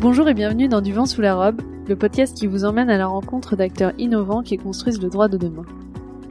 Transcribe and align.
Bonjour 0.00 0.30
et 0.30 0.34
bienvenue 0.34 0.66
dans 0.66 0.80
Du 0.80 0.94
vent 0.94 1.04
sous 1.04 1.20
la 1.20 1.34
robe, 1.34 1.60
le 1.86 1.94
podcast 1.94 2.34
qui 2.34 2.46
vous 2.46 2.64
emmène 2.64 2.88
à 2.88 2.96
la 2.96 3.06
rencontre 3.06 3.54
d'acteurs 3.54 3.92
innovants 3.98 4.42
qui 4.42 4.56
construisent 4.56 5.02
le 5.02 5.10
droit 5.10 5.28
de 5.28 5.36
demain. 5.36 5.66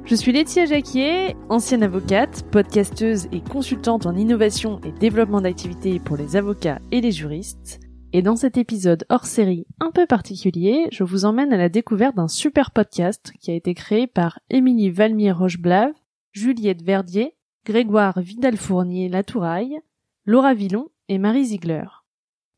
Je 0.06 0.16
suis 0.16 0.32
Laetitia 0.32 0.66
Jacquier, 0.66 1.36
ancienne 1.50 1.84
avocate, 1.84 2.44
podcasteuse 2.50 3.28
et 3.32 3.42
consultante 3.42 4.08
en 4.08 4.16
innovation 4.16 4.82
et 4.84 4.92
développement 4.92 5.42
d'activités 5.42 6.00
pour 6.00 6.18
les 6.18 6.36
avocats 6.36 6.80
et 6.92 7.00
les 7.00 7.12
juristes. 7.12 7.80
Et 8.12 8.24
dans 8.24 8.36
cet 8.36 8.58
épisode 8.58 9.06
hors 9.08 9.28
série 9.28 9.68
un 9.80 9.92
peu 9.92 10.08
particulier, 10.08 10.88
je 10.92 11.04
vous 11.04 11.26
emmène 11.26 11.54
à 11.54 11.58
la 11.58 11.70
découverte 11.70 12.16
d'un 12.16 12.28
super 12.28 12.72
podcast 12.72 13.32
qui 13.40 13.52
a 13.52 13.54
été 13.54 13.76
créé 13.76 14.08
par 14.08 14.40
Émilie 14.50 14.90
Valmier-Rocheblave, 14.90 15.94
Juliette 16.32 16.82
Verdier, 16.82 17.36
Grégoire 17.68 18.20
Vidal-Fournier-Latouraille, 18.20 19.80
Laura 20.26 20.56
Villon 20.56 20.90
et 21.08 21.20
Marie 21.20 21.46
Ziegler. 21.46 21.86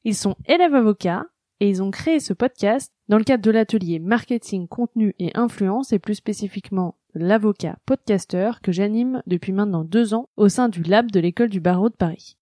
Ils 0.03 0.15
sont 0.15 0.35
élèves 0.47 0.73
avocats 0.73 1.27
et 1.59 1.69
ils 1.69 1.83
ont 1.83 1.91
créé 1.91 2.19
ce 2.19 2.33
podcast 2.33 2.91
dans 3.07 3.19
le 3.19 3.23
cadre 3.23 3.43
de 3.43 3.51
l'atelier 3.51 3.99
marketing, 3.99 4.67
contenu 4.67 5.13
et 5.19 5.31
influence 5.37 5.93
et 5.93 5.99
plus 5.99 6.15
spécifiquement 6.15 6.95
l'avocat 7.13 7.77
podcasteur 7.85 8.61
que 8.61 8.71
j'anime 8.71 9.21
depuis 9.27 9.51
maintenant 9.51 9.83
deux 9.83 10.15
ans 10.15 10.29
au 10.37 10.49
sein 10.49 10.69
du 10.69 10.81
lab 10.81 11.11
de 11.11 11.19
l'école 11.19 11.49
du 11.49 11.59
barreau 11.59 11.89
de 11.89 11.95
Paris. 11.95 12.37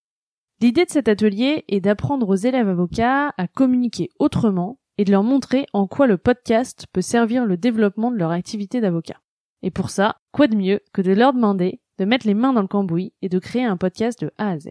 L'idée 0.62 0.86
de 0.86 0.90
cet 0.90 1.10
atelier 1.10 1.66
est 1.68 1.82
d'apprendre 1.82 2.30
aux 2.30 2.36
élèves 2.36 2.70
avocats 2.70 3.34
à 3.38 3.48
communiquer 3.48 4.10
autrement 4.20 4.80
et 4.98 5.04
de 5.04 5.12
leur 5.12 5.24
montrer 5.24 5.66
en 5.74 5.86
quoi 5.86 6.08
le 6.08 6.18
podcast 6.18 6.88
peut 6.94 7.02
servir 7.02 7.46
le 7.46 7.58
développement 7.58 8.12
de 8.12 8.18
leur 8.18 8.32
activité 8.32 8.80
d'avocat. 8.80 9.22
Et 9.64 9.72
pour 9.72 9.90
ça, 9.90 10.18
quoi 10.32 10.48
de 10.48 10.56
mieux 10.56 10.80
que 10.94 11.02
de 11.02 11.12
leur 11.12 11.34
demander 11.34 11.82
de 11.98 12.06
mettre 12.06 12.26
les 12.26 12.34
mains 12.34 12.54
dans 12.54 12.62
le 12.62 12.68
cambouis 12.68 13.14
et 13.22 13.28
de 13.28 13.40
créer 13.40 13.66
un 13.66 13.76
podcast 13.76 14.22
de 14.22 14.32
A 14.38 14.52
à 14.52 14.60
Z. 14.60 14.70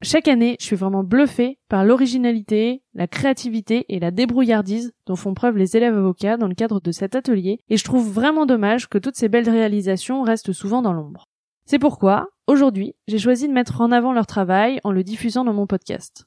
Chaque 0.00 0.28
année, 0.28 0.56
je 0.60 0.64
suis 0.64 0.76
vraiment 0.76 1.02
bluffée 1.02 1.58
par 1.68 1.84
l'originalité, 1.84 2.82
la 2.94 3.08
créativité 3.08 3.84
et 3.88 3.98
la 3.98 4.12
débrouillardise 4.12 4.92
dont 5.06 5.16
font 5.16 5.34
preuve 5.34 5.56
les 5.56 5.76
élèves 5.76 5.96
avocats 5.96 6.36
dans 6.36 6.46
le 6.46 6.54
cadre 6.54 6.80
de 6.80 6.92
cet 6.92 7.16
atelier, 7.16 7.58
et 7.68 7.76
je 7.76 7.82
trouve 7.82 8.08
vraiment 8.08 8.46
dommage 8.46 8.88
que 8.88 8.98
toutes 8.98 9.16
ces 9.16 9.28
belles 9.28 9.50
réalisations 9.50 10.22
restent 10.22 10.52
souvent 10.52 10.82
dans 10.82 10.92
l'ombre. 10.92 11.24
C'est 11.66 11.80
pourquoi, 11.80 12.28
aujourd'hui, 12.46 12.94
j'ai 13.08 13.18
choisi 13.18 13.48
de 13.48 13.52
mettre 13.52 13.80
en 13.80 13.90
avant 13.90 14.12
leur 14.12 14.26
travail 14.26 14.78
en 14.84 14.92
le 14.92 15.02
diffusant 15.02 15.44
dans 15.44 15.52
mon 15.52 15.66
podcast. 15.66 16.26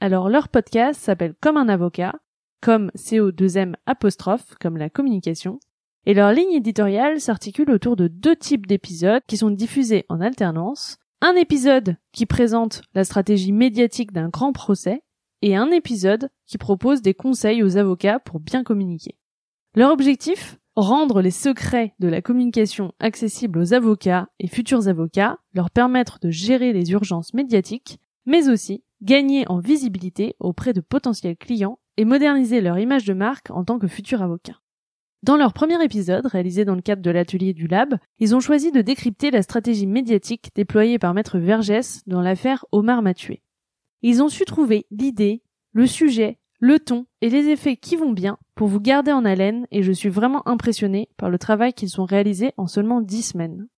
Alors 0.00 0.28
leur 0.28 0.48
podcast 0.48 1.00
s'appelle 1.00 1.34
Comme 1.40 1.56
un 1.56 1.68
avocat, 1.68 2.14
comme 2.60 2.90
CO2M 2.96 3.74
apostrophe, 3.86 4.56
comme 4.60 4.76
la 4.76 4.90
communication, 4.90 5.60
et 6.06 6.14
leur 6.14 6.32
ligne 6.32 6.54
éditoriale 6.54 7.20
s'articule 7.20 7.70
autour 7.70 7.94
de 7.94 8.08
deux 8.08 8.34
types 8.34 8.66
d'épisodes 8.66 9.22
qui 9.28 9.36
sont 9.36 9.50
diffusés 9.50 10.06
en 10.08 10.20
alternance, 10.20 10.98
un 11.24 11.36
épisode 11.36 11.96
qui 12.10 12.26
présente 12.26 12.82
la 12.94 13.04
stratégie 13.04 13.52
médiatique 13.52 14.12
d'un 14.12 14.28
grand 14.28 14.52
procès 14.52 15.04
et 15.40 15.54
un 15.54 15.70
épisode 15.70 16.30
qui 16.46 16.58
propose 16.58 17.00
des 17.00 17.14
conseils 17.14 17.62
aux 17.62 17.76
avocats 17.76 18.18
pour 18.18 18.40
bien 18.40 18.64
communiquer. 18.64 19.16
Leur 19.76 19.92
objectif 19.92 20.58
Rendre 20.74 21.20
les 21.20 21.30
secrets 21.30 21.94
de 21.98 22.08
la 22.08 22.22
communication 22.22 22.92
accessibles 22.98 23.58
aux 23.58 23.74
avocats 23.74 24.30
et 24.40 24.48
futurs 24.48 24.88
avocats, 24.88 25.38
leur 25.52 25.70
permettre 25.70 26.18
de 26.18 26.30
gérer 26.30 26.72
les 26.72 26.92
urgences 26.92 27.34
médiatiques, 27.34 28.00
mais 28.24 28.48
aussi 28.48 28.82
gagner 29.02 29.46
en 29.48 29.58
visibilité 29.58 30.34
auprès 30.40 30.72
de 30.72 30.80
potentiels 30.80 31.36
clients 31.36 31.78
et 31.98 32.06
moderniser 32.06 32.62
leur 32.62 32.78
image 32.78 33.04
de 33.04 33.12
marque 33.12 33.50
en 33.50 33.64
tant 33.64 33.78
que 33.78 33.86
futurs 33.86 34.22
avocats. 34.22 34.61
Dans 35.22 35.36
leur 35.36 35.52
premier 35.52 35.80
épisode, 35.84 36.26
réalisé 36.26 36.64
dans 36.64 36.74
le 36.74 36.82
cadre 36.82 37.00
de 37.00 37.10
l'atelier 37.10 37.52
du 37.52 37.68
Lab, 37.68 37.94
ils 38.18 38.34
ont 38.34 38.40
choisi 38.40 38.72
de 38.72 38.80
décrypter 38.80 39.30
la 39.30 39.42
stratégie 39.42 39.86
médiatique 39.86 40.50
déployée 40.56 40.98
par 40.98 41.14
Maître 41.14 41.38
Vergès 41.38 42.02
dans 42.08 42.20
l'affaire 42.20 42.64
Omar 42.72 43.02
Mathieu. 43.02 43.36
Ils 44.02 44.20
ont 44.20 44.28
su 44.28 44.44
trouver 44.44 44.86
l'idée, 44.90 45.44
le 45.72 45.86
sujet, 45.86 46.40
le 46.58 46.80
ton 46.80 47.06
et 47.20 47.30
les 47.30 47.50
effets 47.50 47.76
qui 47.76 47.94
vont 47.94 48.10
bien 48.10 48.36
pour 48.56 48.66
vous 48.66 48.80
garder 48.80 49.12
en 49.12 49.24
haleine 49.24 49.68
et 49.70 49.84
je 49.84 49.92
suis 49.92 50.08
vraiment 50.08 50.46
impressionné 50.48 51.08
par 51.16 51.30
le 51.30 51.38
travail 51.38 51.72
qu'ils 51.72 52.00
ont 52.00 52.04
réalisé 52.04 52.52
en 52.56 52.66
seulement 52.66 53.00
dix 53.00 53.22
semaines. 53.22 53.68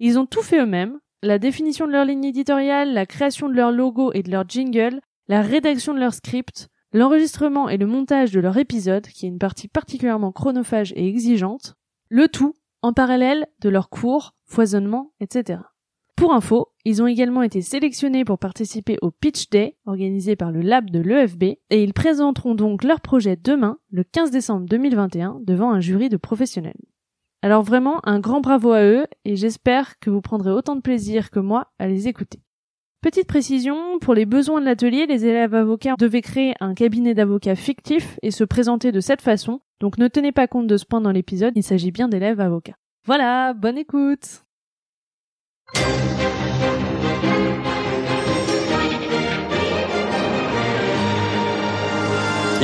Ils 0.00 0.18
ont 0.18 0.26
tout 0.26 0.42
fait 0.42 0.60
eux-mêmes, 0.60 0.98
la 1.22 1.38
définition 1.38 1.86
de 1.86 1.92
leur 1.92 2.04
ligne 2.04 2.24
éditoriale, 2.24 2.92
la 2.92 3.06
création 3.06 3.48
de 3.48 3.54
leur 3.54 3.72
logo 3.72 4.12
et 4.12 4.22
de 4.22 4.30
leur 4.30 4.46
jingle, 4.46 5.00
la 5.28 5.40
rédaction 5.40 5.94
de 5.94 6.00
leur 6.00 6.12
script, 6.12 6.68
l'enregistrement 6.94 7.68
et 7.68 7.76
le 7.76 7.86
montage 7.86 8.30
de 8.30 8.40
leur 8.40 8.56
épisode, 8.56 9.06
qui 9.08 9.26
est 9.26 9.28
une 9.28 9.38
partie 9.38 9.68
particulièrement 9.68 10.32
chronophage 10.32 10.92
et 10.96 11.06
exigeante, 11.06 11.74
le 12.08 12.28
tout 12.28 12.54
en 12.82 12.92
parallèle 12.92 13.46
de 13.60 13.68
leurs 13.68 13.90
cours, 13.90 14.34
foisonnement, 14.46 15.12
etc. 15.20 15.60
Pour 16.16 16.32
info, 16.32 16.68
ils 16.84 17.02
ont 17.02 17.08
également 17.08 17.42
été 17.42 17.60
sélectionnés 17.60 18.24
pour 18.24 18.38
participer 18.38 18.96
au 19.02 19.10
Pitch 19.10 19.50
Day 19.50 19.76
organisé 19.84 20.36
par 20.36 20.52
le 20.52 20.60
lab 20.60 20.90
de 20.90 21.00
l'EFB 21.00 21.42
et 21.42 21.82
ils 21.82 21.92
présenteront 21.92 22.54
donc 22.54 22.84
leur 22.84 23.00
projet 23.00 23.36
demain, 23.36 23.78
le 23.90 24.04
15 24.04 24.30
décembre 24.30 24.66
2021, 24.66 25.40
devant 25.42 25.72
un 25.72 25.80
jury 25.80 26.08
de 26.08 26.16
professionnels. 26.16 26.80
Alors 27.42 27.62
vraiment, 27.62 28.00
un 28.04 28.20
grand 28.20 28.40
bravo 28.40 28.70
à 28.70 28.84
eux 28.84 29.06
et 29.24 29.34
j'espère 29.34 29.98
que 29.98 30.10
vous 30.10 30.20
prendrez 30.20 30.52
autant 30.52 30.76
de 30.76 30.80
plaisir 30.80 31.32
que 31.32 31.40
moi 31.40 31.72
à 31.80 31.88
les 31.88 32.06
écouter. 32.06 32.40
Petite 33.04 33.28
précision, 33.28 33.98
pour 33.98 34.14
les 34.14 34.24
besoins 34.24 34.62
de 34.62 34.64
l'atelier, 34.64 35.04
les 35.04 35.26
élèves 35.26 35.54
avocats 35.54 35.94
devaient 35.98 36.22
créer 36.22 36.54
un 36.60 36.72
cabinet 36.72 37.12
d'avocats 37.12 37.54
fictif 37.54 38.18
et 38.22 38.30
se 38.30 38.44
présenter 38.44 38.92
de 38.92 39.00
cette 39.00 39.20
façon, 39.20 39.60
donc 39.78 39.98
ne 39.98 40.08
tenez 40.08 40.32
pas 40.32 40.46
compte 40.46 40.66
de 40.66 40.78
ce 40.78 40.86
point 40.86 41.02
dans 41.02 41.12
l'épisode, 41.12 41.52
il 41.54 41.62
s'agit 41.62 41.90
bien 41.90 42.08
d'élèves 42.08 42.40
avocats. 42.40 42.76
Voilà, 43.04 43.52
bonne 43.52 43.76
écoute 43.76 44.46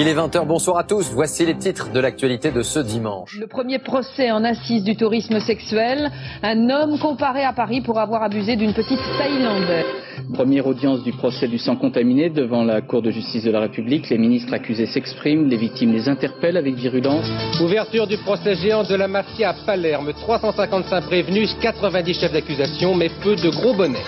Il 0.00 0.08
est 0.08 0.14
20h, 0.14 0.46
bonsoir 0.46 0.78
à 0.78 0.84
tous. 0.84 1.10
Voici 1.12 1.44
les 1.44 1.58
titres 1.58 1.92
de 1.92 2.00
l'actualité 2.00 2.50
de 2.50 2.62
ce 2.62 2.78
dimanche. 2.78 3.36
Le 3.38 3.46
premier 3.46 3.78
procès 3.78 4.30
en 4.30 4.42
assise 4.44 4.82
du 4.82 4.96
tourisme 4.96 5.38
sexuel. 5.40 6.10
Un 6.42 6.70
homme 6.70 6.98
comparé 6.98 7.44
à 7.44 7.52
Paris 7.52 7.82
pour 7.82 7.98
avoir 7.98 8.22
abusé 8.22 8.56
d'une 8.56 8.72
petite 8.72 8.98
Thaïlandaise. 9.18 9.84
Première 10.32 10.66
audience 10.66 11.02
du 11.02 11.12
procès 11.12 11.48
du 11.48 11.58
sang 11.58 11.76
contaminé 11.76 12.30
devant 12.30 12.64
la 12.64 12.80
Cour 12.80 13.02
de 13.02 13.10
justice 13.10 13.44
de 13.44 13.50
la 13.50 13.60
République. 13.60 14.08
Les 14.08 14.16
ministres 14.16 14.54
accusés 14.54 14.86
s'expriment, 14.86 15.46
les 15.46 15.58
victimes 15.58 15.92
les 15.92 16.08
interpellent 16.08 16.56
avec 16.56 16.76
virulence. 16.76 17.26
Ouverture 17.62 18.06
du 18.06 18.16
procès 18.16 18.54
géant 18.54 18.84
de 18.84 18.94
la 18.94 19.06
mafia 19.06 19.50
à 19.50 19.54
Palerme. 19.66 20.14
355 20.14 21.04
prévenus, 21.04 21.54
90 21.60 22.14
chefs 22.14 22.32
d'accusation, 22.32 22.94
mais 22.94 23.10
peu 23.22 23.36
de 23.36 23.50
gros 23.50 23.74
bonnets. 23.74 24.06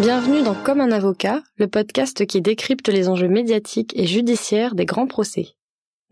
Bienvenue 0.00 0.42
dans 0.42 0.54
Comme 0.54 0.80
un 0.80 0.92
avocat, 0.92 1.42
le 1.58 1.68
podcast 1.68 2.24
qui 2.24 2.40
décrypte 2.40 2.88
les 2.88 3.10
enjeux 3.10 3.28
médiatiques 3.28 3.92
et 3.94 4.06
judiciaires 4.06 4.74
des 4.74 4.86
grands 4.86 5.06
procès. 5.06 5.48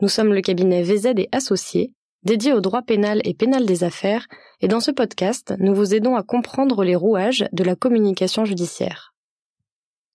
Nous 0.02 0.08
sommes 0.08 0.34
le 0.34 0.42
cabinet 0.42 0.82
VZ 0.82 1.14
et 1.16 1.30
Associés, 1.32 1.94
dédié 2.22 2.52
au 2.52 2.60
droit 2.60 2.82
pénal 2.82 3.22
et 3.24 3.32
pénal 3.32 3.64
des 3.64 3.84
affaires, 3.84 4.26
et 4.60 4.68
dans 4.68 4.80
ce 4.80 4.90
podcast, 4.90 5.54
nous 5.58 5.74
vous 5.74 5.94
aidons 5.94 6.16
à 6.16 6.22
comprendre 6.22 6.84
les 6.84 6.96
rouages 6.96 7.46
de 7.52 7.64
la 7.64 7.76
communication 7.76 8.44
judiciaire. 8.44 9.14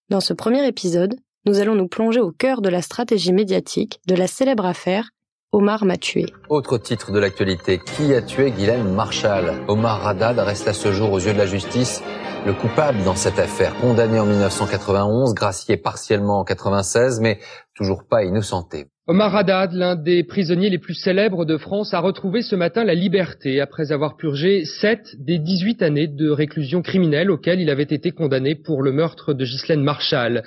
Dans 0.10 0.22
ce 0.22 0.34
premier 0.34 0.68
épisode, 0.68 1.16
nous 1.48 1.58
allons 1.58 1.74
nous 1.74 1.88
plonger 1.88 2.20
au 2.20 2.32
cœur 2.32 2.62
de 2.62 2.70
la 2.70 2.84
stratégie 2.84 3.34
médiatique 3.34 4.00
de 4.06 4.14
la 4.14 4.28
célèbre 4.28 4.68
affaire 4.68 5.10
Omar 5.52 5.86
m'a 5.86 5.98
tué. 5.98 6.28
Autre 6.50 6.78
titre 6.78 7.12
de 7.12 7.20
l'actualité, 7.20 7.80
qui 7.80 8.14
a 8.14 8.22
tué 8.22 8.52
Guylaine 8.52 8.92
Marshall? 8.94 9.64
Omar 9.68 10.06
Haddad 10.06 10.38
reste 10.38 10.68
à 10.68 10.74
ce 10.74 10.92
jour 10.92 11.12
aux 11.12 11.20
yeux 11.20 11.34
de 11.34 11.38
la 11.40 11.46
justice 11.48 12.04
le 12.46 12.54
coupable 12.54 13.04
dans 13.06 13.16
cette 13.16 13.40
affaire, 13.40 13.74
condamné 13.76 14.20
en 14.20 14.26
1991, 14.26 15.34
gracié 15.34 15.78
partiellement 15.78 16.40
en 16.40 16.44
96, 16.44 17.22
mais 17.22 17.40
toujours 17.74 18.04
pas 18.04 18.26
innocenté. 18.26 18.88
Omar 19.08 19.36
Haddad, 19.36 19.72
l'un 19.74 19.96
des 19.96 20.24
prisonniers 20.24 20.70
les 20.70 20.78
plus 20.78 20.94
célèbres 20.94 21.46
de 21.46 21.58
France, 21.58 21.94
a 21.94 22.00
retrouvé 22.00 22.42
ce 22.42 22.56
matin 22.56 22.84
la 22.84 22.96
liberté 22.96 23.62
après 23.62 23.92
avoir 23.92 24.18
purgé 24.18 24.66
7 24.66 25.16
des 25.20 25.40
18 25.40 25.82
années 25.84 26.08
de 26.08 26.30
réclusion 26.30 26.82
criminelle 26.82 27.32
auxquelles 27.32 27.62
il 27.62 27.70
avait 27.70 27.84
été 27.84 28.12
condamné 28.12 28.56
pour 28.56 28.82
le 28.82 28.92
meurtre 28.92 29.34
de 29.34 29.46
Ghislaine 29.46 29.84
Marshall. 29.84 30.44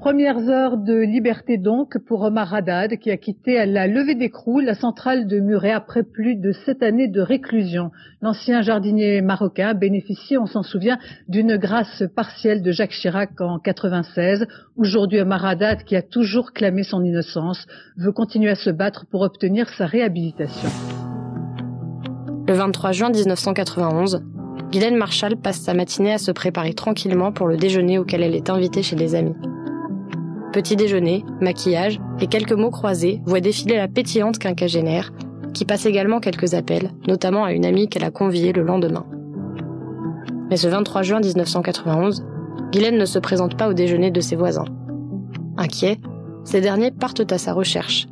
Premières 0.00 0.48
heures 0.48 0.78
de 0.78 0.94
liberté 0.94 1.58
donc 1.58 1.98
pour 1.98 2.22
Omar 2.22 2.54
Haddad 2.54 2.96
qui 2.96 3.10
a 3.10 3.18
quitté 3.18 3.58
à 3.58 3.66
la 3.66 3.86
levée 3.86 4.14
d'écrou 4.14 4.58
la 4.58 4.74
centrale 4.74 5.26
de 5.26 5.40
Muret 5.40 5.72
après 5.72 6.04
plus 6.04 6.36
de 6.36 6.52
sept 6.52 6.82
années 6.82 7.06
de 7.06 7.20
réclusion. 7.20 7.90
L'ancien 8.22 8.62
jardinier 8.62 9.20
marocain 9.20 9.74
bénéficie, 9.74 10.38
on 10.38 10.46
s'en 10.46 10.62
souvient, 10.62 10.98
d'une 11.28 11.58
grâce 11.58 12.02
partielle 12.16 12.62
de 12.62 12.72
Jacques 12.72 12.92
Chirac 12.92 13.38
en 13.42 13.58
96. 13.58 14.46
Aujourd'hui, 14.78 15.20
Omar 15.20 15.44
Haddad, 15.44 15.84
qui 15.84 15.96
a 15.96 16.02
toujours 16.02 16.52
clamé 16.52 16.82
son 16.82 17.04
innocence, 17.04 17.66
veut 17.98 18.12
continuer 18.12 18.48
à 18.48 18.54
se 18.54 18.70
battre 18.70 19.04
pour 19.04 19.20
obtenir 19.20 19.68
sa 19.68 19.84
réhabilitation. 19.84 20.70
Le 22.48 22.54
23 22.54 22.92
juin 22.92 23.10
1991, 23.10 24.24
Guylaine 24.72 24.96
Marshall 24.96 25.36
passe 25.36 25.60
sa 25.60 25.74
matinée 25.74 26.14
à 26.14 26.18
se 26.18 26.30
préparer 26.30 26.72
tranquillement 26.72 27.32
pour 27.32 27.48
le 27.48 27.58
déjeuner 27.58 27.98
auquel 27.98 28.22
elle 28.22 28.34
est 28.34 28.48
invitée 28.48 28.82
chez 28.82 28.96
des 28.96 29.14
amis. 29.14 29.34
Petit 30.52 30.74
déjeuner, 30.74 31.24
maquillage 31.40 32.00
et 32.20 32.26
quelques 32.26 32.52
mots 32.52 32.70
croisés 32.70 33.20
voient 33.24 33.40
défiler 33.40 33.76
la 33.76 33.86
pétillante 33.86 34.38
quinquagénaire, 34.38 35.12
qui 35.54 35.64
passe 35.64 35.86
également 35.86 36.18
quelques 36.18 36.54
appels, 36.54 36.90
notamment 37.06 37.44
à 37.44 37.52
une 37.52 37.64
amie 37.64 37.88
qu'elle 37.88 38.04
a 38.04 38.10
conviée 38.10 38.52
le 38.52 38.62
lendemain. 38.62 39.06
Mais 40.50 40.56
ce 40.56 40.66
23 40.66 41.02
juin 41.02 41.20
1991, 41.20 42.24
Guylaine 42.72 42.98
ne 42.98 43.04
se 43.04 43.20
présente 43.20 43.56
pas 43.56 43.68
au 43.68 43.74
déjeuner 43.74 44.10
de 44.10 44.20
ses 44.20 44.34
voisins. 44.34 44.64
Inquiets, 45.56 45.98
ces 46.44 46.60
derniers 46.60 46.90
partent 46.90 47.30
à 47.32 47.38
sa 47.38 47.52
recherche. 47.52 48.08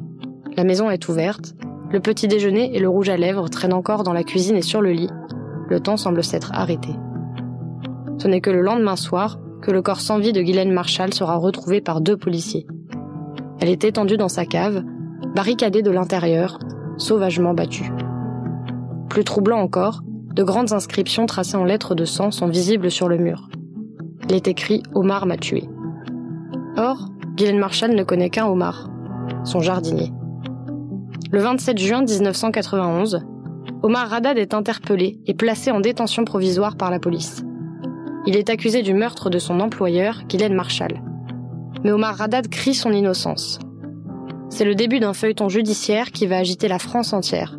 La 0.57 0.63
maison 0.63 0.91
est 0.91 1.09
ouverte, 1.09 1.55
le 1.91 2.01
petit 2.01 2.29
déjeuner 2.29 2.77
et 2.77 2.79
le 2.79 2.89
rouge 2.89 3.09
à 3.09 3.17
lèvres 3.17 3.49
traînent 3.49 3.73
encore 3.73 4.05
dans 4.05 4.13
la 4.13 4.23
cuisine 4.23 4.57
et 4.57 4.63
sur 4.63 4.81
le 4.81 4.93
lit. 4.93 5.11
Le 5.69 5.81
temps 5.81 5.97
semble 5.97 6.23
s'être 6.23 6.53
arrêté. 6.53 6.91
Ce 8.19 8.29
n'est 8.29 8.41
que 8.41 8.51
le 8.51 8.61
lendemain 8.61 8.97
soir 8.97 9.39
le 9.73 9.83
corps 9.83 10.01
sans 10.01 10.19
vie 10.19 10.33
de 10.33 10.41
Guylaine 10.41 10.73
Marshall 10.73 11.13
sera 11.13 11.37
retrouvé 11.37 11.81
par 11.81 12.01
deux 12.01 12.17
policiers. 12.17 12.67
Elle 13.61 13.69
est 13.69 13.85
étendue 13.85 14.17
dans 14.17 14.29
sa 14.29 14.47
cave, 14.47 14.83
barricadée 15.35 15.83
de 15.83 15.91
l'intérieur, 15.91 16.59
sauvagement 16.97 17.55
battue. 17.55 17.91
Plus 19.09 19.25
troublant 19.25 19.61
encore, 19.61 20.03
de 20.35 20.43
grandes 20.43 20.73
inscriptions 20.73 21.27
tracées 21.27 21.57
en 21.57 21.65
lettres 21.65 21.95
de 21.95 22.05
sang 22.05 22.31
sont 22.31 22.47
visibles 22.47 22.91
sur 22.91 23.09
le 23.09 23.19
mur. 23.19 23.49
Il 24.29 24.35
est 24.35 24.49
écrit 24.49 24.83
Omar 24.95 25.27
m'a 25.27 25.37
tué. 25.37 25.65
Or, 26.77 27.09
Guylaine 27.37 27.59
Marshall 27.59 27.95
ne 27.95 28.05
connaît 28.05 28.31
qu'un 28.31 28.47
Omar, 28.47 28.89
son 29.45 29.61
jardinier. 29.61 30.13
Le 31.31 31.41
27 31.41 31.79
juin 31.79 32.03
1991, 32.03 33.21
Omar 33.83 34.09
Radad 34.09 34.39
est 34.39 34.55
interpellé 34.55 35.21
et 35.27 35.35
placé 35.35 35.71
en 35.71 35.81
détention 35.81 36.25
provisoire 36.25 36.77
par 36.77 36.91
la 36.91 36.99
police. 36.99 37.45
Il 38.29 38.37
est 38.37 38.51
accusé 38.51 38.83
du 38.83 38.93
meurtre 38.93 39.31
de 39.31 39.39
son 39.39 39.59
employeur, 39.59 40.25
Guylaine 40.29 40.53
Marshall. 40.53 41.01
Mais 41.83 41.93
Omar 41.93 42.15
Radad 42.15 42.47
crie 42.49 42.75
son 42.75 42.93
innocence. 42.93 43.59
C'est 44.51 44.67
le 44.67 44.75
début 44.75 45.01
d'un 45.01 45.15
feuilleton 45.15 45.49
judiciaire 45.49 46.13
qui 46.13 46.27
va 46.27 46.37
agiter 46.37 46.69
la 46.69 46.79
France 46.79 47.15
entière. 47.15 47.59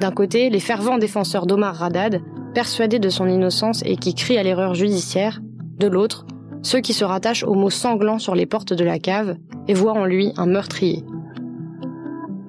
D'un 0.00 0.12
côté, 0.12 0.50
les 0.50 0.60
fervents 0.60 0.98
défenseurs 0.98 1.46
d'Omar 1.46 1.74
Radad, 1.74 2.20
persuadés 2.54 3.00
de 3.00 3.08
son 3.08 3.26
innocence 3.26 3.82
et 3.84 3.96
qui 3.96 4.14
crient 4.14 4.38
à 4.38 4.44
l'erreur 4.44 4.74
judiciaire. 4.74 5.40
De 5.80 5.88
l'autre, 5.88 6.26
ceux 6.62 6.78
qui 6.78 6.92
se 6.92 7.04
rattachent 7.04 7.42
aux 7.42 7.54
mots 7.54 7.68
sanglants 7.68 8.20
sur 8.20 8.36
les 8.36 8.46
portes 8.46 8.72
de 8.72 8.84
la 8.84 9.00
cave 9.00 9.34
et 9.66 9.74
voient 9.74 9.98
en 9.98 10.04
lui 10.04 10.32
un 10.36 10.46
meurtrier. 10.46 11.02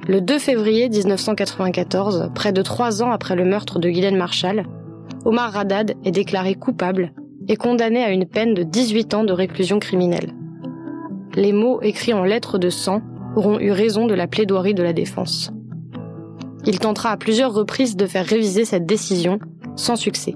Le 0.08 0.22
2 0.22 0.38
février 0.38 0.88
1994, 0.88 2.30
près 2.36 2.52
de 2.52 2.62
trois 2.62 3.02
ans 3.02 3.10
après 3.10 3.36
le 3.36 3.44
meurtre 3.44 3.80
de 3.80 3.90
Guylaine 3.90 4.18
Marshall, 4.18 4.68
Omar 5.28 5.52
Radad 5.52 5.96
est 6.06 6.12
déclaré 6.12 6.56
coupable 6.56 7.12
et 7.50 7.58
condamné 7.58 8.02
à 8.02 8.12
une 8.12 8.26
peine 8.26 8.54
de 8.54 8.64
18 8.64 9.14
ans 9.14 9.24
de 9.26 9.34
réclusion 9.34 9.78
criminelle. 9.78 10.34
Les 11.36 11.52
mots 11.52 11.82
écrits 11.82 12.14
en 12.14 12.24
lettres 12.24 12.58
de 12.58 12.70
sang 12.70 13.02
auront 13.36 13.60
eu 13.60 13.72
raison 13.72 14.08
de 14.08 14.14
la 14.14 14.28
plaidoirie 14.28 14.74
de 14.74 14.84
la 14.84 14.94
défense. 14.94 15.52
Il 16.66 16.80
tentera 16.80 17.12
à 17.12 17.18
plusieurs 17.18 17.54
reprises 17.54 17.98
de 17.98 18.06
faire 18.06 18.26
réviser 18.26 18.64
cette 18.64 18.86
décision, 18.86 19.40
sans 19.76 19.98
succès. 19.98 20.34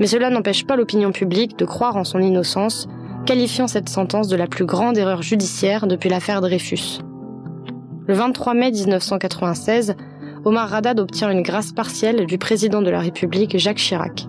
Mais 0.00 0.08
cela 0.08 0.30
n'empêche 0.30 0.66
pas 0.66 0.74
l'opinion 0.74 1.12
publique 1.12 1.56
de 1.56 1.64
croire 1.64 1.94
en 1.94 2.02
son 2.02 2.18
innocence, 2.18 2.88
qualifiant 3.24 3.68
cette 3.68 3.88
sentence 3.88 4.26
de 4.26 4.34
la 4.34 4.48
plus 4.48 4.66
grande 4.66 4.98
erreur 4.98 5.22
judiciaire 5.22 5.86
depuis 5.86 6.10
l'affaire 6.10 6.40
Dreyfus. 6.40 6.98
Le 8.08 8.14
23 8.14 8.54
mai 8.54 8.72
1996, 8.72 9.94
Omar 10.46 10.68
Radad 10.68 11.00
obtient 11.00 11.32
une 11.32 11.42
grâce 11.42 11.72
partielle 11.72 12.24
du 12.24 12.38
président 12.38 12.80
de 12.80 12.88
la 12.88 13.00
République 13.00 13.58
Jacques 13.58 13.78
Chirac. 13.78 14.28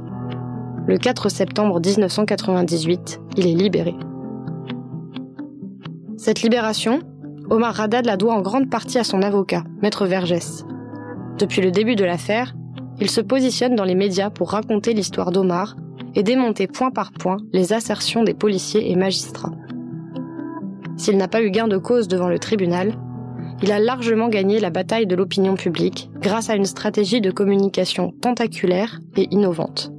Le 0.88 0.98
4 0.98 1.30
septembre 1.30 1.80
1998, 1.80 3.22
il 3.38 3.46
est 3.46 3.54
libéré. 3.54 3.94
Cette 6.18 6.42
libération, 6.42 7.02
Omar 7.52 7.76
Radad 7.76 8.08
la 8.08 8.18
doit 8.18 8.34
en 8.34 8.42
grande 8.42 8.68
partie 8.68 8.98
à 8.98 9.04
son 9.04 9.22
avocat, 9.22 9.64
Maître 9.84 10.08
Vergès. 10.08 10.66
Depuis 11.38 11.62
le 11.62 11.70
début 11.70 11.96
de 11.96 12.04
l'affaire, 12.04 12.56
il 13.00 13.12
se 13.12 13.22
positionne 13.22 13.76
dans 13.76 13.84
les 13.84 13.94
médias 13.94 14.32
pour 14.32 14.50
raconter 14.50 14.94
l'histoire 14.96 15.32
d'Omar 15.32 15.76
et 16.16 16.24
démonter 16.24 16.66
point 16.66 16.90
par 16.90 17.12
point 17.12 17.38
les 17.54 17.74
assertions 17.74 18.24
des 18.24 18.34
policiers 18.34 18.90
et 18.90 18.96
magistrats. 18.96 19.54
S'il 20.96 21.18
n'a 21.18 21.28
pas 21.28 21.44
eu 21.44 21.52
gain 21.52 21.68
de 21.68 21.78
cause 21.78 22.08
devant 22.08 22.28
le 22.28 22.40
tribunal, 22.40 22.96
il 23.62 23.72
a 23.72 23.80
largement 23.80 24.30
gagné 24.30 24.60
la 24.60 24.70
bataille 24.70 25.08
de 25.08 25.16
l'opinion 25.16 25.56
publique 25.56 26.10
grâce 26.20 26.50
à 26.50 26.56
une 26.56 26.66
stratégie 26.66 27.22
de 27.22 27.32
communication 27.32 28.14
tentaculaire 28.22 29.00
et 29.16 29.28
innovante. 29.32 29.92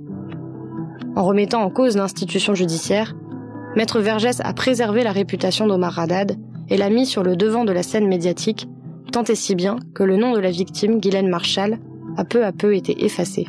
En 1.16 1.24
remettant 1.24 1.62
en 1.62 1.70
cause 1.70 1.96
l'institution 1.96 2.54
judiciaire, 2.54 3.14
Maître 3.76 4.00
Vergès 4.00 4.40
a 4.40 4.52
préservé 4.52 5.02
la 5.02 5.12
réputation 5.12 5.66
d'Omar 5.66 5.92
Radad 5.92 6.36
et 6.68 6.76
l'a 6.76 6.90
mis 6.90 7.06
sur 7.06 7.22
le 7.22 7.36
devant 7.36 7.64
de 7.64 7.72
la 7.72 7.82
scène 7.82 8.06
médiatique, 8.06 8.68
tant 9.12 9.24
et 9.24 9.34
si 9.34 9.54
bien 9.54 9.76
que 9.94 10.04
le 10.04 10.16
nom 10.16 10.32
de 10.32 10.38
la 10.38 10.50
victime, 10.50 11.00
Guylaine 11.00 11.28
Marshall, 11.28 11.78
a 12.16 12.24
peu 12.24 12.44
à 12.44 12.52
peu 12.52 12.74
été 12.74 13.04
effacé. 13.04 13.46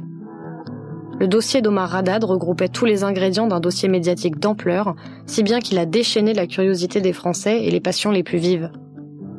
Le 1.20 1.28
dossier 1.28 1.62
d'Omar 1.62 1.90
Radad 1.90 2.24
regroupait 2.24 2.70
tous 2.70 2.86
les 2.86 3.04
ingrédients 3.04 3.48
d'un 3.48 3.60
dossier 3.60 3.90
médiatique 3.90 4.40
d'ampleur, 4.40 4.96
si 5.26 5.44
bien 5.44 5.60
qu'il 5.60 5.78
a 5.78 5.86
déchaîné 5.86 6.34
la 6.34 6.48
curiosité 6.48 7.02
des 7.02 7.12
Français 7.12 7.64
et 7.64 7.72
les 7.72 7.82
passions 7.82 8.12
les 8.12 8.24
plus 8.24 8.38
vives. 8.38 8.72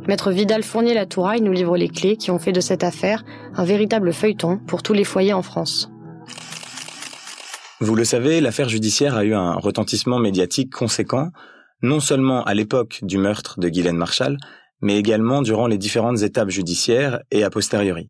Maître 0.09 0.31
Vidal 0.33 0.63
Fournier-Latouraille 0.63 1.43
nous 1.43 1.53
livre 1.53 1.77
les 1.77 1.89
clés 1.89 2.17
qui 2.17 2.31
ont 2.31 2.39
fait 2.39 2.53
de 2.53 2.61
cette 2.61 2.85
affaire 2.85 3.25
un 3.55 3.65
véritable 3.65 4.13
feuilleton 4.13 4.59
pour 4.59 4.83
tous 4.83 4.93
les 4.93 5.05
foyers 5.05 5.33
en 5.33 5.43
France. 5.43 5.91
Vous 7.81 7.95
le 7.95 8.05
savez, 8.05 8.41
l'affaire 8.41 8.69
judiciaire 8.69 9.17
a 9.17 9.25
eu 9.25 9.35
un 9.35 9.55
retentissement 9.55 10.19
médiatique 10.19 10.73
conséquent, 10.73 11.31
non 11.83 12.01
seulement 12.01 12.45
à 12.45 12.55
l'époque 12.55 13.01
du 13.03 13.19
meurtre 13.19 13.59
de 13.59 13.69
Guylaine 13.69 13.97
Marshall, 13.97 14.37
mais 14.81 14.99
également 14.99 15.43
durant 15.43 15.67
les 15.67 15.79
différentes 15.79 16.23
étapes 16.23 16.51
judiciaires 16.51 17.21
et 17.31 17.45
a 17.45 17.51
posteriori. 17.51 18.09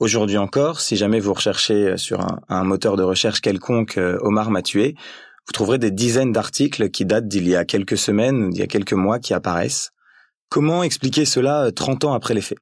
Aujourd'hui 0.00 0.38
encore, 0.38 0.80
si 0.80 0.96
jamais 0.96 1.20
vous 1.20 1.34
recherchez 1.34 1.96
sur 1.96 2.20
un, 2.48 2.64
moteur 2.64 2.96
de 2.96 3.02
recherche 3.02 3.40
quelconque 3.40 3.98
euh, 3.98 4.18
Omar 4.22 4.50
m'a 4.50 4.62
tué, 4.62 4.94
vous 5.46 5.52
trouverez 5.52 5.78
des 5.78 5.90
dizaines 5.90 6.32
d'articles 6.32 6.90
qui 6.90 7.04
datent 7.04 7.28
d'il 7.28 7.48
y 7.48 7.56
a 7.56 7.64
quelques 7.64 7.98
semaines, 7.98 8.50
d'il 8.50 8.60
y 8.60 8.62
a 8.62 8.66
quelques 8.66 8.92
mois 8.92 9.18
qui 9.18 9.34
apparaissent. 9.34 9.90
Comment 10.50 10.82
expliquer 10.82 11.26
cela 11.26 11.70
30 11.70 12.02
euh, 12.02 12.08
ans 12.08 12.12
après 12.12 12.34
les 12.34 12.40
faits? 12.40 12.58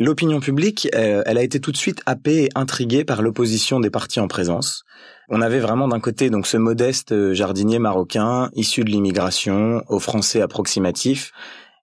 L'opinion 0.00 0.40
publique, 0.40 0.88
euh, 0.94 1.22
elle 1.26 1.36
a 1.36 1.42
été 1.42 1.60
tout 1.60 1.72
de 1.72 1.76
suite 1.76 2.00
happée 2.06 2.44
et 2.44 2.48
intriguée 2.54 3.04
par 3.04 3.20
l'opposition 3.20 3.80
des 3.80 3.90
partis 3.90 4.18
en 4.18 4.28
présence. 4.28 4.82
On 5.28 5.42
avait 5.42 5.58
vraiment 5.58 5.88
d'un 5.88 6.00
côté 6.00 6.30
donc 6.30 6.46
ce 6.46 6.56
modeste 6.56 7.12
euh, 7.12 7.34
jardinier 7.34 7.78
marocain 7.78 8.48
issu 8.54 8.82
de 8.82 8.88
l'immigration, 8.88 9.82
aux 9.88 9.98
Français 9.98 10.40
approximatifs, 10.40 11.32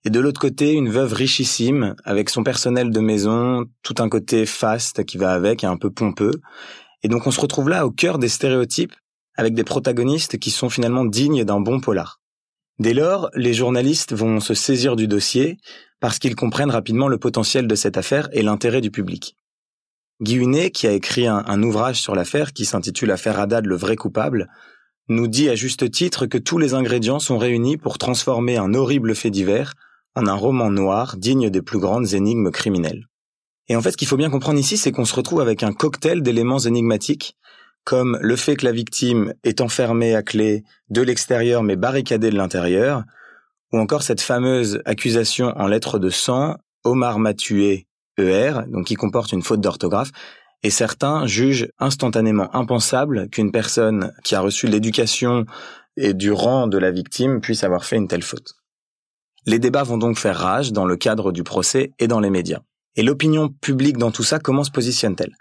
et 0.04 0.10
de 0.10 0.20
l'autre 0.20 0.42
côté 0.42 0.74
une 0.74 0.90
veuve 0.90 1.14
richissime 1.14 1.96
avec 2.06 2.32
son 2.32 2.44
personnel 2.44 2.90
de 2.90 3.00
maison, 3.00 3.66
tout 3.84 3.96
un 4.00 4.10
côté 4.10 4.48
faste 4.48 5.06
qui 5.06 5.20
va 5.20 5.32
avec 5.32 5.64
et 5.64 5.68
un 5.68 5.78
peu 5.78 5.92
pompeux. 5.92 6.34
Et 7.04 7.08
donc 7.08 7.28
on 7.28 7.32
se 7.32 7.40
retrouve 7.40 7.70
là 7.70 7.86
au 7.86 7.92
cœur 7.92 8.18
des 8.18 8.30
stéréotypes 8.30 8.96
avec 9.38 9.54
des 9.54 9.64
protagonistes 9.64 10.40
qui 10.40 10.50
sont 10.50 10.70
finalement 10.70 11.06
dignes 11.06 11.44
d'un 11.44 11.60
bon 11.60 11.80
polar. 11.80 12.20
Dès 12.78 12.94
lors, 12.94 13.30
les 13.36 13.54
journalistes 13.54 14.14
vont 14.14 14.40
se 14.40 14.54
saisir 14.54 14.96
du 14.96 15.08
dossier 15.08 15.58
parce 16.02 16.20
qu'ils 16.20 16.36
comprennent 16.36 16.72
rapidement 16.72 17.08
le 17.08 17.18
potentiel 17.18 17.68
de 17.68 17.76
cette 17.76 17.98
affaire 17.98 18.28
et 18.34 18.42
l'intérêt 18.42 18.82
du 18.82 18.92
public. 18.92 19.38
Guy 20.22 20.36
Hunet, 20.36 20.72
qui 20.72 20.88
a 20.88 20.92
écrit 20.92 21.28
un, 21.28 21.64
ouvrage 21.64 22.02
sur 22.02 22.16
l'affaire 22.16 22.54
qui 22.54 22.66
s'intitule 22.66 23.12
Affaire 23.12 23.40
Haddad, 23.40 23.66
le 23.66 23.76
vrai 23.76 23.96
coupable, 23.96 24.50
nous 25.08 25.28
dit 25.28 25.50
à 25.50 25.56
juste 25.56 25.90
titre 25.92 26.26
que 26.26 26.38
tous 26.38 26.58
les 26.58 26.74
ingrédients 26.74 27.20
sont 27.20 27.38
réunis 27.38 27.78
pour 27.78 27.98
transformer 27.98 28.58
un 28.58 28.74
horrible 28.74 29.16
fait 29.16 29.30
divers 29.30 29.74
en 30.16 30.28
un 30.28 30.34
roman 30.34 30.70
noir 30.70 31.16
digne 31.18 31.50
des 31.50 31.62
plus 31.62 31.80
grandes 31.80 32.14
énigmes 32.14 32.52
criminelles. 32.52 33.08
Et 33.68 33.76
en 33.76 33.82
fait, 33.82 33.92
ce 33.92 33.98
qu'il 33.98 34.08
faut 34.08 34.18
bien 34.18 34.30
comprendre 34.30 34.60
ici, 34.60 34.78
c'est 34.78 34.92
qu'on 34.92 35.06
se 35.06 35.16
retrouve 35.16 35.42
avec 35.42 35.64
un 35.64 35.74
cocktail 35.74 36.22
d'éléments 36.22 36.60
énigmatiques 36.60 37.36
comme 37.86 38.18
le 38.20 38.36
fait 38.36 38.58
que 38.58 38.66
la 38.66 38.72
victime 38.72 39.34
est 39.44 39.62
enfermée 39.62 40.16
à 40.16 40.24
clé 40.24 40.64
de 40.90 41.02
l'extérieur 41.02 41.64
mais 41.64 41.76
barricadée 41.76 42.32
de 42.32 42.36
l'intérieur, 42.36 43.04
ou 43.72 43.80
encore 43.80 44.04
cette 44.04 44.22
fameuse 44.22 44.82
accusation 44.86 45.54
en 45.56 45.68
lettres 45.68 46.00
de 46.00 46.10
sang, 46.10 46.58
Omar 46.84 47.20
m'a 47.20 47.34
tué, 47.34 47.88
ER, 48.18 48.62
donc 48.68 48.88
qui 48.88 48.96
comporte 48.96 49.32
une 49.32 49.44
faute 49.44 49.62
d'orthographe, 49.62 50.12
et 50.64 50.70
certains 50.72 51.28
jugent 51.28 51.70
instantanément 51.80 52.54
impensable 52.56 53.30
qu'une 53.30 53.52
personne 53.52 54.14
qui 54.24 54.34
a 54.34 54.42
reçu 54.42 54.68
l'éducation 54.68 55.46
et 55.96 56.14
du 56.14 56.32
rang 56.32 56.68
de 56.68 56.78
la 56.78 56.92
victime 56.92 57.40
puisse 57.40 57.64
avoir 57.64 57.86
fait 57.86 57.98
une 57.98 58.08
telle 58.08 58.24
faute. 58.24 58.56
Les 59.46 59.60
débats 59.60 59.84
vont 59.84 60.00
donc 60.00 60.18
faire 60.18 60.38
rage 60.38 60.74
dans 60.74 60.86
le 60.86 60.96
cadre 60.96 61.32
du 61.32 61.44
procès 61.44 61.94
et 62.00 62.08
dans 62.08 62.20
les 62.20 62.32
médias. 62.32 62.62
Et 62.96 63.04
l'opinion 63.04 63.50
publique 63.50 63.98
dans 63.98 64.10
tout 64.10 64.24
ça, 64.24 64.40
comment 64.40 64.64
se 64.64 64.72
positionne-t-elle? 64.72 65.36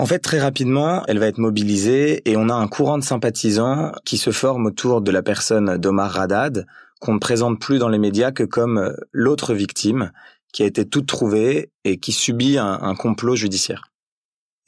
En 0.00 0.06
fait, 0.06 0.20
très 0.20 0.38
rapidement, 0.38 1.02
elle 1.08 1.18
va 1.18 1.26
être 1.26 1.38
mobilisée 1.38 2.22
et 2.30 2.36
on 2.36 2.48
a 2.48 2.54
un 2.54 2.68
courant 2.68 2.98
de 2.98 3.02
sympathisants 3.02 3.90
qui 4.04 4.16
se 4.16 4.30
forme 4.30 4.66
autour 4.66 5.00
de 5.00 5.10
la 5.10 5.22
personne 5.22 5.76
d'Omar 5.76 6.12
Radad, 6.12 6.66
qu'on 7.00 7.14
ne 7.14 7.18
présente 7.18 7.60
plus 7.60 7.78
dans 7.78 7.88
les 7.88 7.98
médias 7.98 8.30
que 8.30 8.44
comme 8.44 8.78
euh, 8.78 8.92
l'autre 9.10 9.54
victime 9.54 10.12
qui 10.52 10.62
a 10.62 10.66
été 10.66 10.88
toute 10.88 11.06
trouvée 11.06 11.72
et 11.84 11.98
qui 11.98 12.12
subit 12.12 12.58
un, 12.58 12.94
complot 12.94 13.36
judiciaire. 13.36 13.90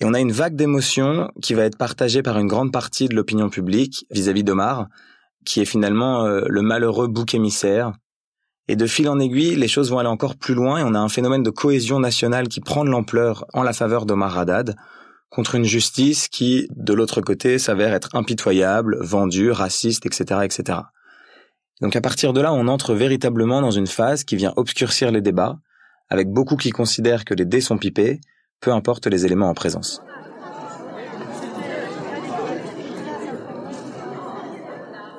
Et 0.00 0.04
on 0.04 0.14
a 0.14 0.20
une 0.20 0.32
vague 0.32 0.54
d'émotions 0.54 1.30
qui 1.40 1.54
va 1.54 1.64
être 1.64 1.78
partagée 1.78 2.22
par 2.22 2.38
une 2.38 2.46
grande 2.46 2.70
partie 2.70 3.08
de 3.08 3.14
l'opinion 3.14 3.48
publique 3.48 4.06
vis-à-vis 4.10 4.44
d'Omar, 4.44 4.88
qui 5.46 5.60
est 5.60 5.64
finalement 5.64 6.24
euh, 6.26 6.42
le 6.48 6.60
malheureux 6.60 7.06
bouc 7.06 7.34
émissaire. 7.34 7.92
Et 8.68 8.76
de 8.76 8.86
fil 8.86 9.08
en 9.08 9.18
aiguille, 9.18 9.56
les 9.56 9.68
choses 9.68 9.90
vont 9.90 9.98
aller 9.98 10.08
encore 10.08 10.36
plus 10.36 10.54
loin 10.54 10.78
et 10.78 10.82
on 10.82 10.94
a 10.94 10.98
un 10.98 11.08
phénomène 11.08 11.42
de 11.42 11.50
cohésion 11.50 11.98
nationale 11.98 12.48
qui 12.48 12.60
prend 12.60 12.84
de 12.84 12.90
l'ampleur 12.90 13.46
en 13.54 13.62
la 13.62 13.72
faveur 13.72 14.06
d'Omar 14.06 14.38
Haddad, 14.38 14.76
contre 15.30 15.54
une 15.54 15.64
justice 15.64 16.28
qui, 16.28 16.68
de 16.74 16.92
l'autre 16.92 17.20
côté, 17.20 17.58
s'avère 17.58 17.94
être 17.94 18.14
impitoyable, 18.14 18.98
vendue, 19.00 19.52
raciste, 19.52 20.04
etc., 20.04 20.40
etc. 20.42 20.80
Donc 21.80 21.96
à 21.96 22.00
partir 22.00 22.32
de 22.32 22.40
là, 22.40 22.52
on 22.52 22.68
entre 22.68 22.94
véritablement 22.94 23.62
dans 23.62 23.70
une 23.70 23.86
phase 23.86 24.24
qui 24.24 24.36
vient 24.36 24.52
obscurcir 24.56 25.10
les 25.10 25.22
débats, 25.22 25.58
avec 26.10 26.28
beaucoup 26.28 26.56
qui 26.56 26.70
considèrent 26.70 27.24
que 27.24 27.34
les 27.34 27.46
dés 27.46 27.60
sont 27.60 27.78
pipés, 27.78 28.20
peu 28.60 28.72
importe 28.72 29.06
les 29.06 29.24
éléments 29.24 29.48
en 29.48 29.54
présence. 29.54 30.02